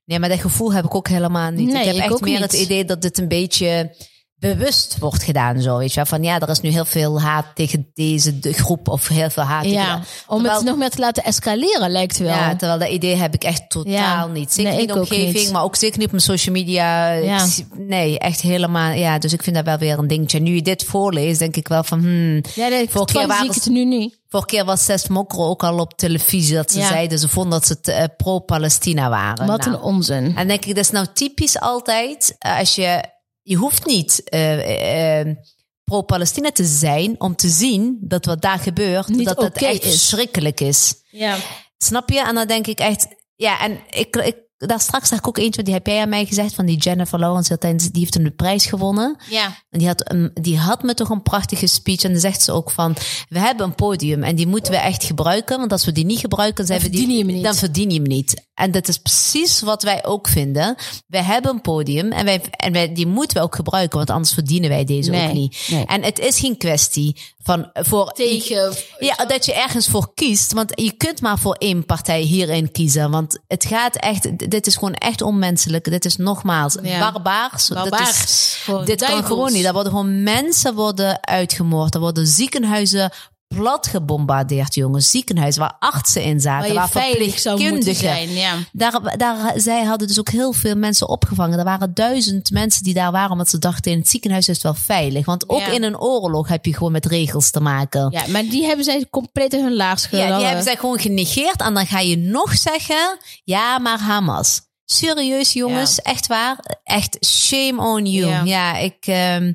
Nee, 0.06 0.20
maar 0.20 0.30
dat 0.30 0.40
gevoel 0.40 0.74
heb 0.74 0.86
ik 0.86 0.96
ook 0.96 1.08
helemaal 1.08 1.52
niet. 1.52 1.68
Nee, 1.72 1.80
ik 1.80 1.86
heb 1.86 1.96
ik 2.06 2.12
echt 2.12 2.22
meer 2.22 2.32
niet. 2.40 2.52
het 2.52 2.54
idee 2.62 2.86
dat 2.86 3.02
dit 3.02 3.18
een 3.18 3.28
beetje 3.28 3.96
bewust 4.42 4.98
wordt 5.00 5.24
gedaan. 5.24 5.62
Zo, 5.62 5.78
weet 5.78 5.90
je 5.90 5.96
wel. 5.96 6.06
Van 6.06 6.24
ja, 6.24 6.40
er 6.40 6.50
is 6.50 6.62
nu 6.62 6.70
heel 6.70 6.86
veel 6.86 7.22
haat 7.22 7.46
tegen 7.54 7.88
deze 7.94 8.40
de 8.40 8.54
groep 8.54 8.88
of 8.88 9.08
heel 9.08 9.30
veel 9.30 9.44
haat 9.44 9.64
tegen 9.64 9.78
Ja, 9.80 9.96
om 10.28 10.38
Terwijl- 10.38 10.56
het 10.60 10.66
nog 10.68 10.78
meer 10.78 10.90
te 10.90 11.00
laten 11.00 11.24
escaleren 11.24 11.90
lijkt 11.90 12.18
wel. 12.18 12.28
Ja, 12.28 12.56
terwijl 12.56 12.80
dat 12.80 12.90
idee 12.90 13.16
heb 13.16 13.34
ik 13.34 13.44
echt 13.44 13.70
totaal 13.70 13.92
Ja. 13.94 14.26
niet. 14.26 14.54
Zeker 14.54 14.72
Nee, 14.72 14.82
in 14.82 14.88
de 14.88 14.94
omgeving, 15.00 15.34
niet. 15.34 15.52
maar 15.52 15.64
ook 15.64 15.76
zeker 15.76 15.98
niet 15.98 16.06
op 16.06 16.12
mijn 16.12 16.24
social 16.24 16.56
media. 16.56 17.12
Ja. 17.12 17.46
Nee, 17.78 18.20
echt 18.20 18.42
helemaal. 18.42 18.92
Ja, 18.92 19.18
dus 19.20 19.34
ik 19.34 19.44
vind 19.44 19.56
dat 19.56 19.66
wel 19.66 19.78
weer 19.78 19.98
een 20.00 20.08
dingetje. 20.08 20.40
Nu 20.40 20.56
je 20.56 20.62
dit 20.62 20.84
voorleest, 20.84 21.40
denk 21.40 21.56
ik 21.56 21.68
wel 21.68 21.84
van... 21.84 22.00
Hmm, 22.00 22.42
Ja, 22.56 22.68
nee, 22.68 22.90
Vorige 22.90 23.14
keer 23.18 23.28
waren 23.28 23.46
ik 23.46 23.54
het 23.54 23.66
nu 23.66 23.86
niet. 23.86 24.20
Vorige 24.30 24.50
keer 24.50 24.66
was 24.66 24.86
Sest 24.86 25.10
Mokro 25.10 25.46
ook 25.48 25.64
al 25.64 25.80
op 25.80 25.94
televisie 25.98 26.56
dat 26.56 26.72
ze 26.72 26.80
Ja. 26.80 26.88
zeiden 26.88 27.20
ze 27.20 27.30
vonden 27.30 27.52
dat 27.52 27.66
ze 27.68 27.80
te, 27.82 27.92
eh, 27.92 28.04
pro-Palestina 28.18 29.10
waren. 29.10 29.48
Wat 29.48 29.60
Nou, 29.66 29.74
een 29.76 29.82
onzin. 29.82 30.36
en 30.38 30.48
denk 30.48 30.66
ik, 30.66 30.76
dat 30.76 30.84
is 30.84 30.92
nou 30.92 31.06
typisch 31.14 31.60
altijd 31.60 32.36
eh, 32.40 32.58
als 32.60 32.76
je, 32.76 33.04
je 33.42 33.56
hoeft 33.56 33.86
niet 33.86 34.24
eh, 34.24 35.20
eh, 35.20 35.36
pro-Palestina 35.84 36.52
te 36.52 36.66
zijn 36.66 37.16
om 37.22 37.36
te 37.36 37.50
zien 37.50 37.98
dat 38.02 38.26
wat 38.26 38.42
daar 38.42 38.60
gebeurt, 38.60 39.08
Niet 39.08 39.26
dat 39.26 39.38
het 39.42 39.56
oké 39.56 39.66
echt 39.66 39.84
is. 39.84 39.90
verschrikkelijk 39.90 40.60
is. 40.60 40.94
Ja. 41.10 41.38
Snap 41.78 42.10
je? 42.10 42.20
En 42.22 42.36
dan 42.36 42.48
denk 42.48 42.68
ik 42.68 42.80
echt, 42.80 43.08
ja, 43.36 43.60
en 43.62 43.80
ik, 43.90 44.16
ik 44.16 44.36
daar 44.68 44.80
straks 44.80 45.08
zag 45.10 45.18
ik 45.18 45.28
ook 45.28 45.38
eentje, 45.38 45.64
die 45.64 45.74
heb 45.74 45.88
jij 45.88 46.02
aan 46.02 46.10
mij 46.10 46.26
gezegd, 46.26 46.54
van 46.54 46.66
die 46.66 46.78
Jennifer 46.78 47.20
Lawrence, 47.20 47.58
die 47.60 47.90
heeft 47.94 48.12
toen 48.12 48.24
de 48.24 48.32
prijs 48.32 48.66
gewonnen. 48.66 49.16
Ja. 49.30 49.46
En 49.70 49.80
die 49.80 49.88
had, 49.88 50.12
een, 50.12 50.32
die 50.34 50.58
had 50.58 50.84
me 50.84 50.94
toch 50.94 51.10
een 51.10 51.22
prachtige 51.24 51.68
speech. 51.68 52.02
En 52.04 52.12
dan 52.12 52.20
zegt 52.20 52.42
ze 52.42 52.52
ook 52.52 52.72
van, 52.72 52.96
we 53.30 53.40
hebben 53.40 53.66
een 53.66 53.76
podium 53.76 54.24
en 54.24 54.36
die 54.36 54.48
moeten 54.48 54.72
we 54.72 54.78
echt 54.78 55.04
gebruiken. 55.04 55.58
Want 55.60 55.72
als 55.72 55.86
we 55.86 55.92
die 55.92 56.06
niet 56.06 56.20
gebruiken, 56.20 56.56
Dan 56.58 56.66
zijn 56.66 56.80
we 56.82 56.90
die, 56.90 57.00
verdien 57.00 57.18
je 57.18 57.24
hem 57.26 57.34
niet. 57.34 57.44
dan 57.44 57.56
verdien 57.56 57.90
je 57.90 57.96
hem 58.00 58.08
niet. 58.08 58.50
En 58.54 58.72
dat 58.72 58.88
is 58.88 58.98
precies 58.98 59.62
wat 59.62 59.84
wij 59.84 60.06
ook 60.06 60.28
vinden. 60.28 60.76
Wij 61.08 61.22
hebben 61.24 61.52
een 61.52 61.62
podium 61.62 62.12
en, 62.12 62.26
wij, 62.26 62.42
en 62.52 62.72
wij, 62.74 62.94
die 62.94 63.08
moeten 63.08 63.38
we 63.38 63.44
ook 63.44 63.56
gebruiken. 63.56 63.98
Want 63.98 64.10
anders 64.10 64.34
verdienen 64.34 64.70
wij 64.70 64.84
deze 64.86 65.10
Nee, 65.12 65.28
ook 65.28 65.34
niet. 65.34 65.68
nee. 65.70 65.86
En 65.86 66.04
het 66.04 66.20
is 66.20 66.40
geen 66.40 66.58
kwestie 66.58 67.22
van 67.44 67.70
voor 67.74 68.12
Tegen. 68.12 68.74
ja, 69.00 69.16
dat 69.16 69.46
je 69.46 69.54
ergens 69.54 69.88
voor 69.88 70.14
kiest. 70.14 70.54
Want 70.54 70.72
je 70.82 70.92
kunt 70.92 71.22
maar 71.22 71.40
voor 71.40 71.54
één 71.56 71.86
partij 71.86 72.22
hierin 72.22 72.72
kiezen. 72.72 73.12
Want 73.12 73.40
het 73.48 73.66
gaat 73.66 73.96
echt, 73.96 74.50
dit 74.50 74.68
is 74.68 74.74
gewoon 74.74 74.94
echt 74.94 75.22
onmenselijk. 75.22 75.84
Dit 75.90 76.06
is 76.06 76.18
nogmaals 76.18 76.78
Ja. 76.82 77.12
barbaars. 77.12 77.68
Barbaars. 77.68 78.24
is- 78.24 78.86
dit 78.86 79.04
kan 79.06 79.24
gewoon 79.26 79.52
niet. 79.54 79.66
Er 79.66 79.74
worden 79.74 79.92
gewoon 79.92 80.24
mensen 80.24 80.76
worden 80.76 81.26
uitgemoord. 81.28 81.94
Er 81.94 82.00
worden 82.00 82.28
ziekenhuizen 82.28 83.12
plat 83.56 83.88
gebombardeerd, 83.88 84.76
jongens. 84.76 85.10
Ziekenhuizen 85.10 85.62
waar 85.62 85.76
artsen 85.80 86.24
in 86.24 86.40
zaten. 86.40 86.74
Waar 86.76 86.90
waar 86.94 87.04
verpleegkundigen. 87.04 87.96
zijn. 87.96 88.30
Ja. 88.32 88.54
Daar, 88.72 89.18
daar, 89.18 89.54
zij 89.60 89.84
hadden 89.84 90.08
dus 90.08 90.20
ook 90.20 90.30
heel 90.30 90.54
veel 90.54 90.76
mensen 90.76 91.10
opgevangen. 91.10 91.58
Er 91.60 91.64
waren 91.66 91.94
duizend 91.94 92.52
mensen 92.52 92.84
die 92.84 92.94
daar 92.94 93.12
waren, 93.12 93.32
omdat 93.32 93.50
ze 93.50 93.60
dachten 93.60 93.92
in 93.92 93.98
het 93.98 94.10
ziekenhuis 94.10 94.48
is 94.48 94.54
het 94.56 94.64
wel 94.64 94.74
veilig. 94.74 95.26
Want 95.26 95.50
ook 95.50 95.60
Ja. 95.60 95.68
in 95.72 95.84
een 95.84 96.00
oorlog 96.00 96.48
heb 96.48 96.66
je 96.66 96.74
gewoon 96.74 96.92
met 96.92 97.06
regels 97.06 97.52
te 97.52 97.60
maken. 97.60 98.08
ja, 98.12 98.24
maar 98.28 98.44
die 98.44 98.66
hebben 98.66 98.86
zij 98.86 99.06
compleet 99.10 99.54
in 99.54 99.64
hun 99.64 99.76
laars 99.76 100.02
Ja, 100.04 100.08
gehouden. 100.10 100.38
die 100.38 100.46
hebben 100.48 100.64
zij 100.66 100.76
gewoon 100.76 101.00
genegeerd. 101.00 101.62
En 101.62 101.74
dan 101.74 101.86
ga 101.88 102.00
je 102.00 102.18
nog 102.18 102.58
zeggen, 102.58 103.18
ja, 103.44 103.80
maar 103.80 104.00
Hamas. 104.00 104.62
Serieus, 104.86 105.54
jongens, 105.54 106.02
echt 106.02 106.28
waar. 106.28 106.58
Echt 106.84 107.18
shame 107.26 107.82
on 107.82 108.06
you. 108.06 108.30
Ja. 108.30 108.42
Ja, 108.44 108.78
ik... 108.78 108.96
ehm, 109.00 109.54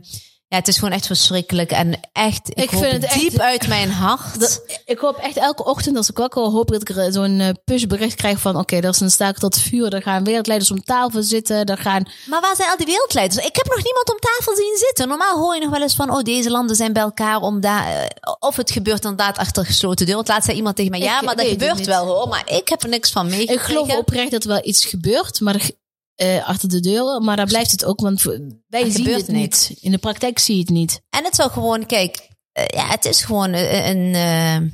ja, 0.57 0.63
het 0.63 0.69
is 0.69 0.79
gewoon 0.79 0.95
echt 0.95 1.07
verschrikkelijk. 1.07 1.71
En 1.71 2.01
echt, 2.13 2.51
ik, 2.55 2.71
vind 2.71 2.93
het 2.93 3.05
echt- 3.05 3.15
diep 3.21 3.39
uit 3.39 3.69
mijn 3.69 3.91
hart. 3.91 4.41
Dat- 4.41 4.63
ik 4.85 4.99
hoop 4.99 5.17
echt 5.17 5.37
elke 5.37 5.65
ochtend 5.65 5.97
als 5.97 6.11
ik 6.11 6.17
wakker 6.17 6.43
hoop 6.43 6.73
ik 6.73 6.87
dat 6.87 7.07
ik 7.07 7.13
zo'n 7.13 7.41
eh, 7.41 7.49
pushbericht 7.65 8.15
krijg 8.15 8.39
van 8.39 8.57
oké, 8.57 8.77
er 8.77 8.89
is 8.89 9.01
een 9.01 9.11
staak 9.11 9.39
tot 9.39 9.59
vuur. 9.59 9.95
Er 9.95 10.03
gaan 10.03 10.25
wereldleiders 10.25 10.71
om 10.71 10.83
tafel 10.85 11.23
zitten. 11.23 11.65
Er 11.65 11.79
gaan 11.79 12.09
Maar 12.27 12.41
waar 12.41 12.57
zijn 12.57 12.71
al 12.71 12.77
die 12.77 12.87
wereldleiders? 12.87 13.47
Ik 13.47 13.57
heb 13.57 13.67
nog 13.67 13.83
niemand 13.85 14.11
om 14.11 14.19
tafel 14.19 14.57
zien 14.57 14.77
zitten. 14.77 15.09
Normaal 15.09 15.39
hoor 15.39 15.55
je 15.55 15.61
nog 15.61 15.71
wel 15.71 15.83
eens 15.83 15.95
van, 15.95 16.11
oh, 16.11 16.23
deze 16.23 16.51
landen 16.51 16.77
zijn 16.77 16.93
bij 16.93 17.03
elkaar 17.03 17.41
om 17.41 17.61
daar... 17.61 17.87
eh, 17.87 18.07
Of 18.39 18.57
het 18.57 18.71
gebeurt 18.71 19.03
inderdaad 19.03 19.39
achter 19.39 19.67
gesloten 19.67 19.97
deuren. 20.07 20.15
Want 20.15 20.29
laatst 20.29 20.45
zei 20.45 20.57
iemand 20.57 20.77
tegen 20.77 20.91
mij, 20.91 21.01
ja, 21.01 21.19
Ik 21.19 21.25
maar 21.25 21.37
dat 21.37 21.47
gebeurt 21.47 21.87
wel 21.87 22.07
hoor. 22.07 22.29
Maar 22.29 22.43
ik 22.47 22.69
heb 22.69 22.83
er 22.83 22.89
niks 22.89 23.11
van 23.11 23.27
meegekregen. 23.27 23.55
Ik 23.55 23.61
geloof 23.79 23.97
oprecht 23.99 24.31
dat 24.31 24.43
er 24.43 24.49
wel 24.49 24.61
iets 24.65 24.85
gebeurt, 24.85 25.41
maar 25.41 25.55
er, 25.55 25.71
eh, 26.17 26.49
achter 26.49 26.69
de 26.69 26.81
deuren. 26.81 27.25
Maar 27.25 27.37
daar 27.37 27.47
blijft 27.47 27.71
het 27.71 27.85
ook, 27.85 28.01
want 28.01 28.23
wij 28.67 28.83
Er 28.83 28.91
zien 28.91 29.07
het 29.09 29.29
niet. 29.29 29.77
In 29.81 29.91
de 29.91 29.99
praktijk 29.99 30.39
zie 30.39 30.55
je 30.55 30.61
het 30.61 30.71
niet. 30.71 31.01
En 31.11 31.25
het 31.25 31.35
zou 31.35 31.51
gewoon, 31.51 31.87
kijk, 31.87 32.29
eh, 32.53 32.67
ja, 32.67 32.87
het 32.87 33.05
is 33.05 33.25
gewoon 33.25 33.53
een... 33.53 33.89
een 33.89 34.15
eh, 34.15 34.71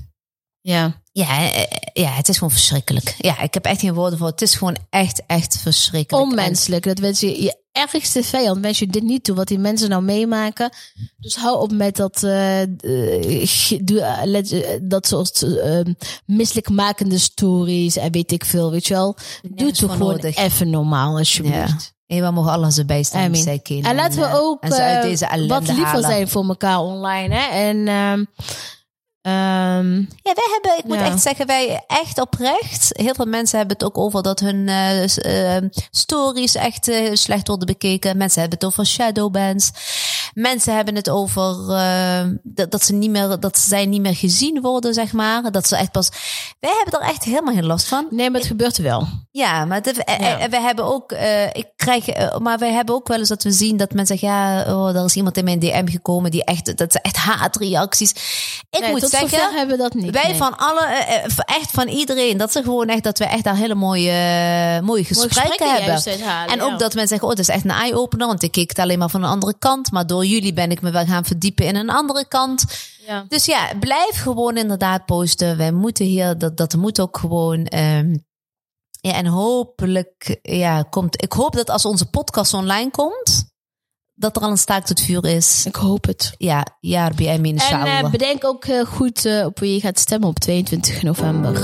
Ja. 0.60 1.01
Ja, 1.12 1.52
eh, 1.52 1.62
ja, 1.92 2.10
het 2.10 2.28
is 2.28 2.34
gewoon 2.38 2.52
verschrikkelijk. 2.52 3.14
Ja, 3.18 3.40
ik 3.40 3.54
heb 3.54 3.64
echt 3.64 3.80
geen 3.80 3.94
woorden 3.94 4.18
voor. 4.18 4.26
Het 4.26 4.42
is 4.42 4.54
gewoon 4.54 4.76
echt, 4.90 5.22
echt 5.26 5.58
verschrikkelijk. 5.58 6.26
Onmenselijk. 6.28 6.84
Dat 6.84 6.98
wens 6.98 7.20
je 7.20 7.42
je 7.42 7.60
ergste 7.72 8.22
vijand 8.24 8.60
wens 8.60 8.78
je 8.78 8.86
dit 8.86 9.02
niet 9.02 9.24
toe, 9.24 9.36
wat 9.36 9.48
die 9.48 9.58
mensen 9.58 9.88
nou 9.88 10.02
meemaken. 10.02 10.70
Dus 11.18 11.36
hou 11.36 11.60
op 11.60 11.72
met 11.72 11.96
dat, 11.96 12.22
eh, 12.22 12.62
eh, 12.62 13.70
eh, 13.70 14.52
eh, 14.52 14.80
dat 14.82 15.06
soort 15.06 15.42
eh, 15.42 15.80
misselijkmakende 16.26 17.18
stories 17.18 17.96
en 17.96 18.12
weet 18.12 18.32
ik 18.32 18.44
veel, 18.44 18.70
weet 18.70 18.86
je 18.86 18.94
wel. 18.94 19.16
Doe 19.42 19.50
Nergens 19.54 19.78
toch 19.78 19.92
gewoon 19.92 20.12
nodig. 20.12 20.36
even 20.36 20.70
normaal, 20.70 21.12
Ja. 21.12 21.18
alsjeblieft. 21.18 21.92
En 22.06 22.22
we 22.22 22.30
mogen 22.30 22.52
alles 22.52 22.78
erbij 22.78 23.02
staan. 23.02 23.24
Amen. 23.24 23.42
zij 23.42 23.58
kennen. 23.58 23.84
En 23.90 23.94
laten 23.96 24.18
we 24.18 24.24
eh, 24.26 24.34
ook 24.34 24.62
en 24.62 24.72
ze 24.72 24.82
uit 24.82 24.96
eh, 25.04 25.10
deze 25.10 25.26
ellende 25.26 25.54
wat 25.54 25.66
liever 25.66 25.84
halen. 25.86 26.02
zijn 26.10 26.28
voor 26.28 26.44
elkaar 26.48 26.78
online. 26.80 27.34
Hè? 27.34 27.46
En 27.68 27.88
ehm, 29.82 29.92
ehm, 29.92 30.00
Ja, 30.22 30.32
wij 30.34 30.48
hebben, 30.52 30.78
ik 30.78 30.84
moet 30.84 30.96
Ja. 30.96 31.04
echt 31.12 31.22
zeggen, 31.22 31.46
wij 31.46 31.84
echt 31.86 32.20
oprecht. 32.20 32.88
Heel 32.92 33.14
veel 33.14 33.26
mensen 33.26 33.58
hebben 33.58 33.76
het 33.76 33.86
ook 33.86 33.98
over 33.98 34.22
dat 34.22 34.40
hun 34.40 34.68
eh, 34.68 35.06
s- 35.08 35.18
eh, 35.18 35.56
stories 35.90 36.54
echt 36.54 36.88
eh, 36.88 37.10
slecht 37.14 37.46
worden 37.48 37.66
bekeken. 37.66 38.16
Mensen 38.16 38.40
hebben 38.40 38.58
het 38.58 38.68
over 38.68 38.86
shadowbans. 38.86 39.70
Mensen 40.34 40.74
hebben 40.74 40.94
het 40.94 41.08
over 41.10 41.70
eh, 41.74 42.20
dat, 42.42 42.70
dat 42.70 42.84
ze 42.84 42.92
niet 42.92 43.10
meer, 43.10 43.40
dat 43.40 43.58
zij 43.58 43.86
niet 43.86 44.00
meer 44.00 44.16
gezien 44.16 44.60
worden, 44.60 44.94
zeg 44.94 45.12
maar. 45.12 45.50
Dat 45.52 45.68
ze 45.68 45.76
echt 45.76 45.90
pas. 45.92 46.08
Wij 46.60 46.72
hebben 46.82 47.00
er 47.00 47.08
echt 47.08 47.24
helemaal 47.24 47.54
geen 47.54 47.66
last 47.66 47.86
van. 47.88 48.06
nee, 48.10 48.30
maar 48.30 48.40
het 48.40 48.48
gebeurt 48.48 48.76
wel. 48.78 49.06
Ja, 49.30 49.64
maar 49.64 49.80
eh, 49.80 50.18
Ja. 50.40 50.48
we 50.48 50.60
hebben 50.60 50.84
ook, 50.84 51.12
ik 51.52 51.66
krijg, 51.76 52.06
maar 52.38 52.58
wij 52.58 52.72
hebben 52.72 52.94
ook 52.94 53.08
wel 53.08 53.18
eens 53.18 53.28
dat 53.28 53.42
we 53.42 53.52
zien 53.52 53.76
dat 53.76 53.92
mensen 53.92 54.18
zeggen, 54.18 54.38
ja, 54.38 54.74
oh, 54.74 54.96
er 54.96 55.04
is 55.04 55.16
iemand 55.16 55.36
in 55.36 55.44
mijn 55.44 55.58
DM 55.58 55.86
gekomen 55.88 56.30
die 56.30 56.44
echt, 56.44 56.76
dat 56.78 56.92
zijn 56.92 57.04
echt 57.04 57.16
haatreacties. 57.16 58.10
Ik 58.70 58.80
Nee, 58.80 58.90
moet 58.90 59.08
zeggen, 59.08 59.28
hebben 59.72 59.92
dat 59.92 60.02
niet. 60.02 60.12
wij 60.12 60.28
nee. 60.28 60.36
van 60.36 60.56
alle, 60.56 60.86
eh, 60.86 61.24
eh, 61.24 61.30
echt 61.44 61.70
van 61.70 61.88
iedereen, 61.88 62.36
dat 62.36 62.52
ze 62.52 62.62
gewoon 62.62 62.88
echt, 62.88 63.02
dat 63.02 63.18
we 63.18 63.24
echt 63.24 63.44
daar 63.44 63.56
hele 63.56 63.74
mooie, 63.74 64.10
eh, 64.10 64.86
mooie 64.86 65.04
gesprekken, 65.04 65.38
gesprekken 65.38 65.82
hebben. 65.84 66.46
en 66.46 66.62
ook 66.62 66.78
dat 66.78 66.94
mensen 66.94 67.08
zeggen, 67.08 67.22
oh, 67.22 67.30
het 67.30 67.38
is 67.38 67.48
echt 67.48 67.64
een 67.64 67.70
eye-opener, 67.70 68.26
want 68.26 68.42
ik 68.42 68.52
keek 68.52 68.68
het 68.68 68.78
alleen 68.78 68.98
maar 68.98 69.10
van 69.10 69.22
een 69.22 69.30
andere 69.30 69.54
kant, 69.58 69.90
maar 69.90 70.06
door 70.06 70.24
jullie 70.24 70.52
ben 70.52 70.70
ik 70.70 70.80
me 70.80 70.90
wel 70.90 71.04
gaan 71.04 71.24
verdiepen 71.24 71.66
in 71.66 71.76
een 71.76 71.90
andere 71.90 72.28
kant. 72.28 72.64
Ja. 73.06 73.24
Dus 73.28 73.44
ja, 73.44 73.68
blijf 73.80 74.22
gewoon 74.22 74.56
inderdaad 74.56 75.06
posten. 75.06 75.56
Wij 75.56 75.72
moeten 75.72 76.04
hier, 76.04 76.38
dat, 76.38 76.56
dat 76.56 76.76
moet 76.76 77.00
ook 77.00 77.18
gewoon. 77.18 77.64
ehm, 77.64 78.14
ja, 79.00 79.12
en 79.12 79.26
hopelijk, 79.26 80.38
ja, 80.42 80.82
komt. 80.82 81.22
Ik 81.22 81.32
hoop 81.32 81.54
dat 81.54 81.70
als 81.70 81.84
onze 81.84 82.10
podcast 82.10 82.54
online 82.54 82.90
komt, 82.90 83.51
dat 84.14 84.36
er 84.36 84.42
al 84.42 84.50
een 84.50 84.56
staakt 84.58 84.88
het 84.88 85.00
vuur 85.00 85.24
is. 85.26 85.66
Ik 85.66 85.74
hoop 85.74 86.06
het. 86.06 86.34
Ja, 86.38 86.66
ja, 86.80 87.10
bij 87.16 87.28
En 87.28 87.44
inshallah. 87.44 87.98
eh, 87.98 88.10
bedenk 88.10 88.44
ook 88.44 88.64
eh, 88.64 88.84
goed 88.86 89.24
eh, 89.24 89.44
op 89.46 89.58
wie 89.58 89.74
je 89.74 89.80
gaat 89.80 89.98
stemmen 89.98 90.28
op 90.28 90.38
22 90.38 91.02
november. 91.02 91.60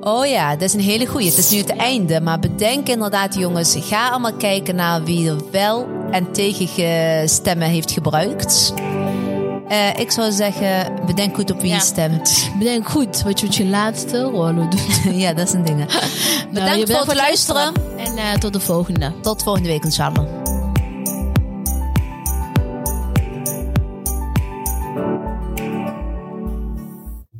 Oh 0.00 0.26
ja, 0.26 0.50
dat 0.52 0.62
is 0.62 0.72
een 0.74 0.80
hele 0.80 1.06
goeie. 1.06 1.26
Het 1.28 1.38
is 1.38 1.50
nu 1.50 1.58
het 1.58 1.76
einde, 1.76 2.20
maar 2.20 2.38
bedenk 2.38 2.88
inderdaad, 2.88 3.34
jongens, 3.34 3.76
ga 3.80 4.08
allemaal 4.10 4.32
kijken 4.34 4.74
naar 4.74 5.04
wie 5.04 5.28
er 5.28 5.50
wel 5.50 5.86
en 6.10 6.32
tegen 6.32 6.68
ge- 6.68 7.22
stemmen 7.26 7.68
heeft 7.68 7.90
gebruikt. 7.90 8.72
Eh, 9.68 9.98
ik 9.98 10.10
zou 10.10 10.32
zeggen, 10.32 10.92
bedenk 11.06 11.34
goed 11.34 11.50
op 11.50 11.60
wie 11.60 11.68
Ja. 11.70 11.74
je 11.76 11.80
stemt. 11.82 12.50
Bedenk 12.58 12.88
goed 12.88 13.22
wat 13.22 13.40
je 13.40 13.46
met 13.46 13.54
je 13.54 13.66
laatste 13.66 14.20
rollo 14.22 14.68
doet. 14.68 15.00
ja, 15.22 15.32
dat 15.32 15.46
is 15.48 15.52
een 15.54 15.64
ding. 15.64 15.78
Nou, 15.78 15.88
Bedankt 16.52 16.90
voor 16.92 17.06
het 17.06 17.14
luisteren. 17.16 17.72
En 17.96 18.16
eh, 18.16 18.32
tot 18.32 18.52
de 18.52 18.60
volgende. 18.60 19.12
Tot 19.22 19.42
volgende 19.42 19.68
week, 19.68 19.84
inshallah. 19.84 20.26